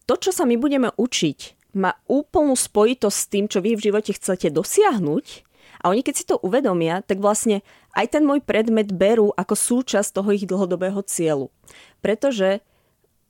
to, 0.08 0.16
čo 0.16 0.32
sa 0.32 0.48
my 0.48 0.56
budeme 0.56 0.96
učiť, 0.96 1.76
má 1.76 1.92
úplnú 2.08 2.56
spojitosť 2.56 3.18
s 3.20 3.28
tým, 3.28 3.46
čo 3.52 3.60
vy 3.60 3.76
v 3.76 3.92
živote 3.92 4.16
chcete 4.16 4.48
dosiahnuť, 4.48 5.44
a 5.84 5.92
oni 5.92 6.02
keď 6.02 6.16
si 6.16 6.26
to 6.26 6.40
uvedomia, 6.42 7.04
tak 7.04 7.20
vlastne 7.20 7.62
aj 7.94 8.16
ten 8.18 8.24
môj 8.24 8.42
predmet 8.42 8.90
berú 8.90 9.36
ako 9.36 9.54
súčasť 9.54 10.16
toho 10.16 10.32
ich 10.34 10.48
dlhodobého 10.48 11.04
cieľu. 11.06 11.54
Pretože 12.00 12.64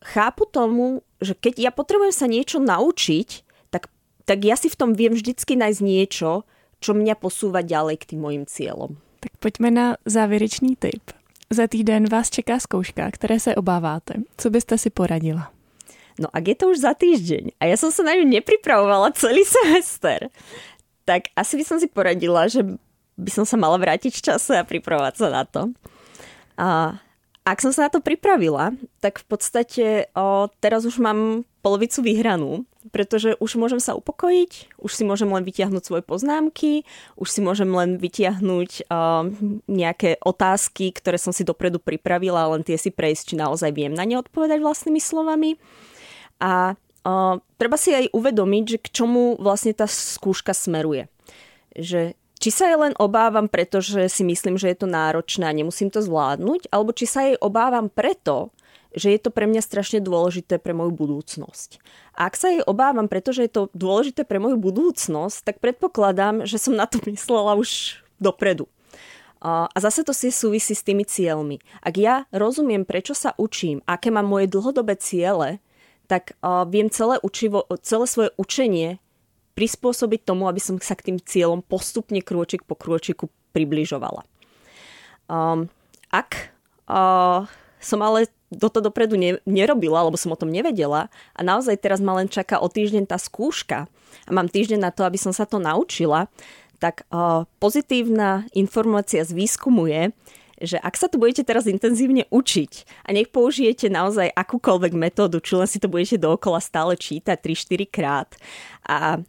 chápu 0.06 0.48
tomu, 0.48 1.02
že 1.22 1.34
keď 1.36 1.54
ja 1.60 1.72
potrebujem 1.72 2.14
sa 2.14 2.28
niečo 2.28 2.60
naučiť, 2.60 3.30
tak, 3.72 3.92
tak 4.28 4.40
ja 4.44 4.56
si 4.60 4.68
v 4.72 4.80
tom 4.80 4.92
viem 4.94 5.16
vždycky 5.16 5.56
nájsť 5.56 5.82
niečo, 5.82 6.44
čo 6.84 6.92
mňa 6.94 7.16
posúva 7.18 7.64
ďalej 7.64 8.04
k 8.04 8.08
tým 8.14 8.22
mojim 8.22 8.44
cieľom. 8.46 9.00
Tak 9.24 9.34
pojďme 9.42 9.70
na 9.72 9.88
závěrečný 10.06 10.76
tip. 10.76 11.02
Za 11.50 11.68
týden 11.68 12.10
vás 12.10 12.30
čeká 12.30 12.60
zkouška, 12.60 13.12
které 13.12 13.40
se 13.40 13.56
obáváte. 13.56 14.14
Co 14.38 14.50
byste 14.50 14.78
si 14.78 14.90
poradila? 14.90 15.52
No 16.16 16.32
ak 16.32 16.48
je 16.48 16.56
to 16.56 16.66
už 16.72 16.80
za 16.80 16.96
týždeň 16.96 17.60
a 17.60 17.68
ja 17.68 17.76
som 17.76 17.92
sa 17.92 18.00
na 18.08 18.16
ňu 18.16 18.24
nepripravovala 18.24 19.12
celý 19.20 19.44
semester, 19.44 20.32
tak 21.04 21.28
asi 21.36 21.60
by 21.60 21.64
som 21.68 21.78
si 21.78 21.92
poradila, 21.92 22.48
že 22.48 22.64
by 23.20 23.32
som 23.32 23.44
sa 23.44 23.60
mala 23.60 23.76
vrátiť 23.76 24.16
v 24.16 24.26
čase 24.32 24.56
a 24.56 24.64
pripravovať 24.64 25.14
sa 25.20 25.28
na 25.28 25.44
to. 25.44 25.76
A 26.56 27.00
ak 27.46 27.62
som 27.62 27.70
sa 27.70 27.86
na 27.86 27.94
to 27.94 28.02
pripravila, 28.02 28.74
tak 29.06 29.22
v 29.22 29.26
podstate 29.30 29.86
o, 30.18 30.50
teraz 30.58 30.82
už 30.82 30.98
mám 30.98 31.46
polovicu 31.62 32.02
vyhranú, 32.02 32.66
pretože 32.90 33.38
už 33.38 33.62
môžem 33.62 33.78
sa 33.78 33.94
upokojiť, 33.94 34.82
už 34.82 34.90
si 34.90 35.06
môžem 35.06 35.30
len 35.30 35.46
vytiahnuť 35.46 35.84
svoje 35.86 36.02
poznámky, 36.02 36.90
už 37.14 37.30
si 37.30 37.46
môžem 37.46 37.70
len 37.70 38.02
vytiahnuť 38.02 38.90
o, 38.90 39.30
nejaké 39.70 40.18
otázky, 40.26 40.90
ktoré 40.90 41.22
som 41.22 41.30
si 41.30 41.46
dopredu 41.46 41.78
pripravila, 41.78 42.50
len 42.50 42.66
tie 42.66 42.82
si 42.82 42.90
prejsť, 42.90 43.24
či 43.30 43.36
naozaj 43.38 43.70
viem 43.78 43.94
na 43.94 44.10
ne 44.10 44.18
odpovedať 44.18 44.58
vlastnými 44.66 44.98
slovami. 44.98 45.62
A 46.42 46.74
o, 47.06 47.38
treba 47.62 47.78
si 47.78 47.94
aj 47.94 48.10
uvedomiť, 48.10 48.64
že 48.66 48.78
k 48.82 48.88
čomu 48.90 49.38
vlastne 49.38 49.78
tá 49.78 49.86
skúška 49.86 50.58
smeruje. 50.58 51.14
Že 51.78 52.18
či 52.46 52.54
sa 52.54 52.70
jej 52.70 52.78
len 52.78 52.94
obávam, 53.02 53.50
pretože 53.50 54.06
si 54.06 54.22
myslím, 54.22 54.54
že 54.62 54.70
je 54.70 54.78
to 54.78 54.86
náročné 54.86 55.50
a 55.50 55.58
nemusím 55.58 55.90
to 55.90 55.98
zvládnuť, 56.06 56.70
alebo 56.70 56.94
či 56.94 57.10
sa 57.10 57.26
jej 57.26 57.42
obávam 57.42 57.90
preto, 57.90 58.54
že 58.94 59.18
je 59.18 59.18
to 59.18 59.34
pre 59.34 59.50
mňa 59.50 59.66
strašne 59.66 59.98
dôležité 59.98 60.62
pre 60.62 60.78
moju 60.78 60.94
budúcnosť. 60.94 61.82
A 62.14 62.30
ak 62.30 62.38
sa 62.38 62.54
jej 62.54 62.62
obávam, 62.62 63.10
pretože 63.10 63.50
je 63.50 63.50
to 63.50 63.74
dôležité 63.74 64.30
pre 64.30 64.38
moju 64.38 64.62
budúcnosť, 64.62 65.42
tak 65.42 65.58
predpokladám, 65.58 66.46
že 66.46 66.62
som 66.62 66.78
na 66.78 66.86
to 66.86 67.02
myslela 67.10 67.58
už 67.58 67.98
dopredu. 68.22 68.70
A 69.42 69.74
zase 69.82 70.06
to 70.06 70.14
si 70.14 70.30
súvisí 70.30 70.78
s 70.78 70.86
tými 70.86 71.02
cieľmi. 71.02 71.66
Ak 71.82 71.98
ja 71.98 72.30
rozumiem, 72.30 72.86
prečo 72.86 73.18
sa 73.18 73.34
učím, 73.42 73.82
aké 73.90 74.14
mám 74.14 74.30
moje 74.30 74.54
dlhodobé 74.54 75.02
ciele, 75.02 75.58
tak 76.06 76.38
viem 76.70 76.94
celé, 76.94 77.18
učivo, 77.26 77.66
celé 77.82 78.06
svoje 78.06 78.30
učenie 78.38 79.02
prispôsobiť 79.56 80.28
tomu, 80.28 80.52
aby 80.52 80.60
som 80.60 80.76
sa 80.84 80.94
k 80.94 81.12
tým 81.12 81.18
cieľom 81.18 81.64
postupne 81.64 82.20
krôčik 82.20 82.68
po 82.68 82.76
krôčiku 82.76 83.32
približovala. 83.56 84.28
Um, 85.32 85.72
ak 86.12 86.54
uh, 86.92 87.48
som 87.80 88.00
ale 88.04 88.28
toto 88.52 88.84
dopredu 88.84 89.18
ne, 89.18 89.42
nerobila, 89.48 90.06
lebo 90.06 90.20
som 90.20 90.36
o 90.36 90.40
tom 90.40 90.52
nevedela 90.52 91.08
a 91.34 91.40
naozaj 91.42 91.82
teraz 91.82 92.04
ma 92.04 92.14
len 92.20 92.30
čaká 92.30 92.62
o 92.62 92.68
týždeň 92.70 93.10
tá 93.10 93.18
skúška 93.18 93.90
a 94.28 94.30
mám 94.30 94.52
týždeň 94.52 94.80
na 94.80 94.92
to, 94.94 95.08
aby 95.08 95.18
som 95.18 95.34
sa 95.34 95.48
to 95.48 95.58
naučila, 95.58 96.30
tak 96.78 97.08
uh, 97.10 97.48
pozitívna 97.58 98.46
informácia 98.54 99.24
z 99.24 99.32
výskumu 99.34 99.88
je, 99.88 100.12
že 100.62 100.78
ak 100.80 100.96
sa 100.96 101.12
to 101.12 101.20
budete 101.20 101.44
teraz 101.44 101.68
intenzívne 101.68 102.28
učiť 102.32 103.04
a 103.08 103.12
nech 103.12 103.28
použijete 103.28 103.92
naozaj 103.92 104.32
akúkoľvek 104.32 104.94
metódu, 104.96 105.44
či 105.44 105.54
len 105.60 105.68
si 105.68 105.84
to 105.84 105.92
budete 105.92 106.16
dookola 106.16 106.64
stále 106.64 106.96
čítať 106.96 107.36
3-4 107.40 107.92
krát 107.92 108.30
a 108.88 109.20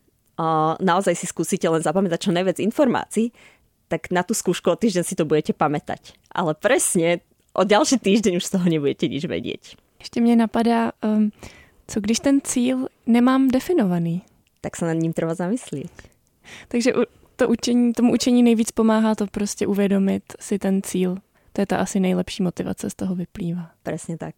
naozaj 0.80 1.16
si 1.16 1.26
skúsite 1.26 1.64
len 1.64 1.80
zapamätať 1.80 2.28
čo 2.28 2.32
najviac 2.32 2.60
informácií, 2.60 3.32
tak 3.88 4.10
na 4.10 4.26
tú 4.26 4.34
skúšku 4.34 4.68
o 4.68 4.76
týždeň 4.76 5.04
si 5.06 5.14
to 5.14 5.24
budete 5.24 5.54
pamätať. 5.54 6.18
Ale 6.34 6.52
presne 6.58 7.22
o 7.54 7.62
ďalší 7.64 8.02
týždeň 8.02 8.36
už 8.36 8.44
z 8.44 8.52
toho 8.52 8.66
nebudete 8.68 9.06
nič 9.08 9.24
vedieť. 9.24 9.62
Ešte 10.02 10.20
mne 10.20 10.44
napadá, 10.44 10.92
um, 11.00 11.32
co 11.86 11.96
když 12.00 12.20
ten 12.20 12.40
cíl 12.44 12.90
nemám 13.06 13.48
definovaný? 13.48 14.26
Tak 14.60 14.76
sa 14.76 14.90
nad 14.90 14.98
ním 14.98 15.14
treba 15.14 15.32
zamyslieť. 15.38 15.92
Takže 16.68 16.90
to 17.36 17.48
učení, 17.48 17.92
tomu 17.92 18.12
učení 18.12 18.42
nejvíc 18.42 18.70
pomáhá 18.70 19.14
to 19.14 19.26
prostě 19.26 19.66
uvědomit 19.66 20.22
si 20.40 20.58
ten 20.58 20.82
cíl. 20.82 21.16
To 21.52 21.60
je 21.60 21.66
ta 21.66 21.76
asi 21.76 22.00
nejlepší 22.00 22.42
motivace 22.42 22.90
z 22.90 22.94
toho 22.94 23.14
vyplývá. 23.14 23.70
Presne 23.82 24.18
tak. 24.18 24.34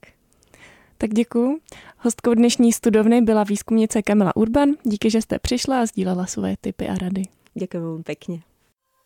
Tak 0.98 1.10
děkuju. 1.14 1.60
Hostkou 1.98 2.34
dnešní 2.34 2.72
studovny 2.72 3.20
byla 3.20 3.44
výzkumnice 3.44 4.02
Kamila 4.02 4.36
Urban. 4.36 4.68
Díky, 4.82 5.10
že 5.10 5.22
jste 5.22 5.38
přišla 5.38 5.80
a 5.80 5.86
sdílela 5.86 6.26
svoje 6.26 6.56
tipy 6.60 6.88
a 6.88 6.94
rady. 6.94 7.22
Děkuji 7.54 7.78
veľmi 7.78 8.02
pekne. 8.02 8.36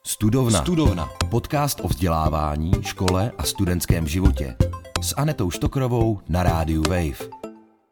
Studovna. 0.04 0.60
Studovna. 0.60 1.08
Podcast 1.30 1.80
o 1.80 1.88
vzdělávání, 1.88 2.72
škole 2.82 3.32
a 3.38 3.42
studentském 3.44 4.08
životě. 4.08 4.56
S 5.02 5.14
Anetou 5.16 5.50
Štokrovou 5.50 6.20
na 6.28 6.42
rádiu 6.42 6.82
Wave. 6.82 7.28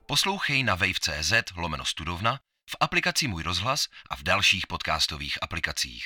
Poslouchej 0.06 0.62
na 0.62 0.74
wave.cz 0.74 1.32
lomeno 1.56 1.84
studovna 1.84 2.38
v 2.70 2.76
aplikaci 2.80 3.28
Můj 3.28 3.42
rozhlas 3.42 3.84
a 4.10 4.16
v 4.16 4.22
dalších 4.22 4.66
podcastových 4.66 5.38
aplikacích. 5.42 6.04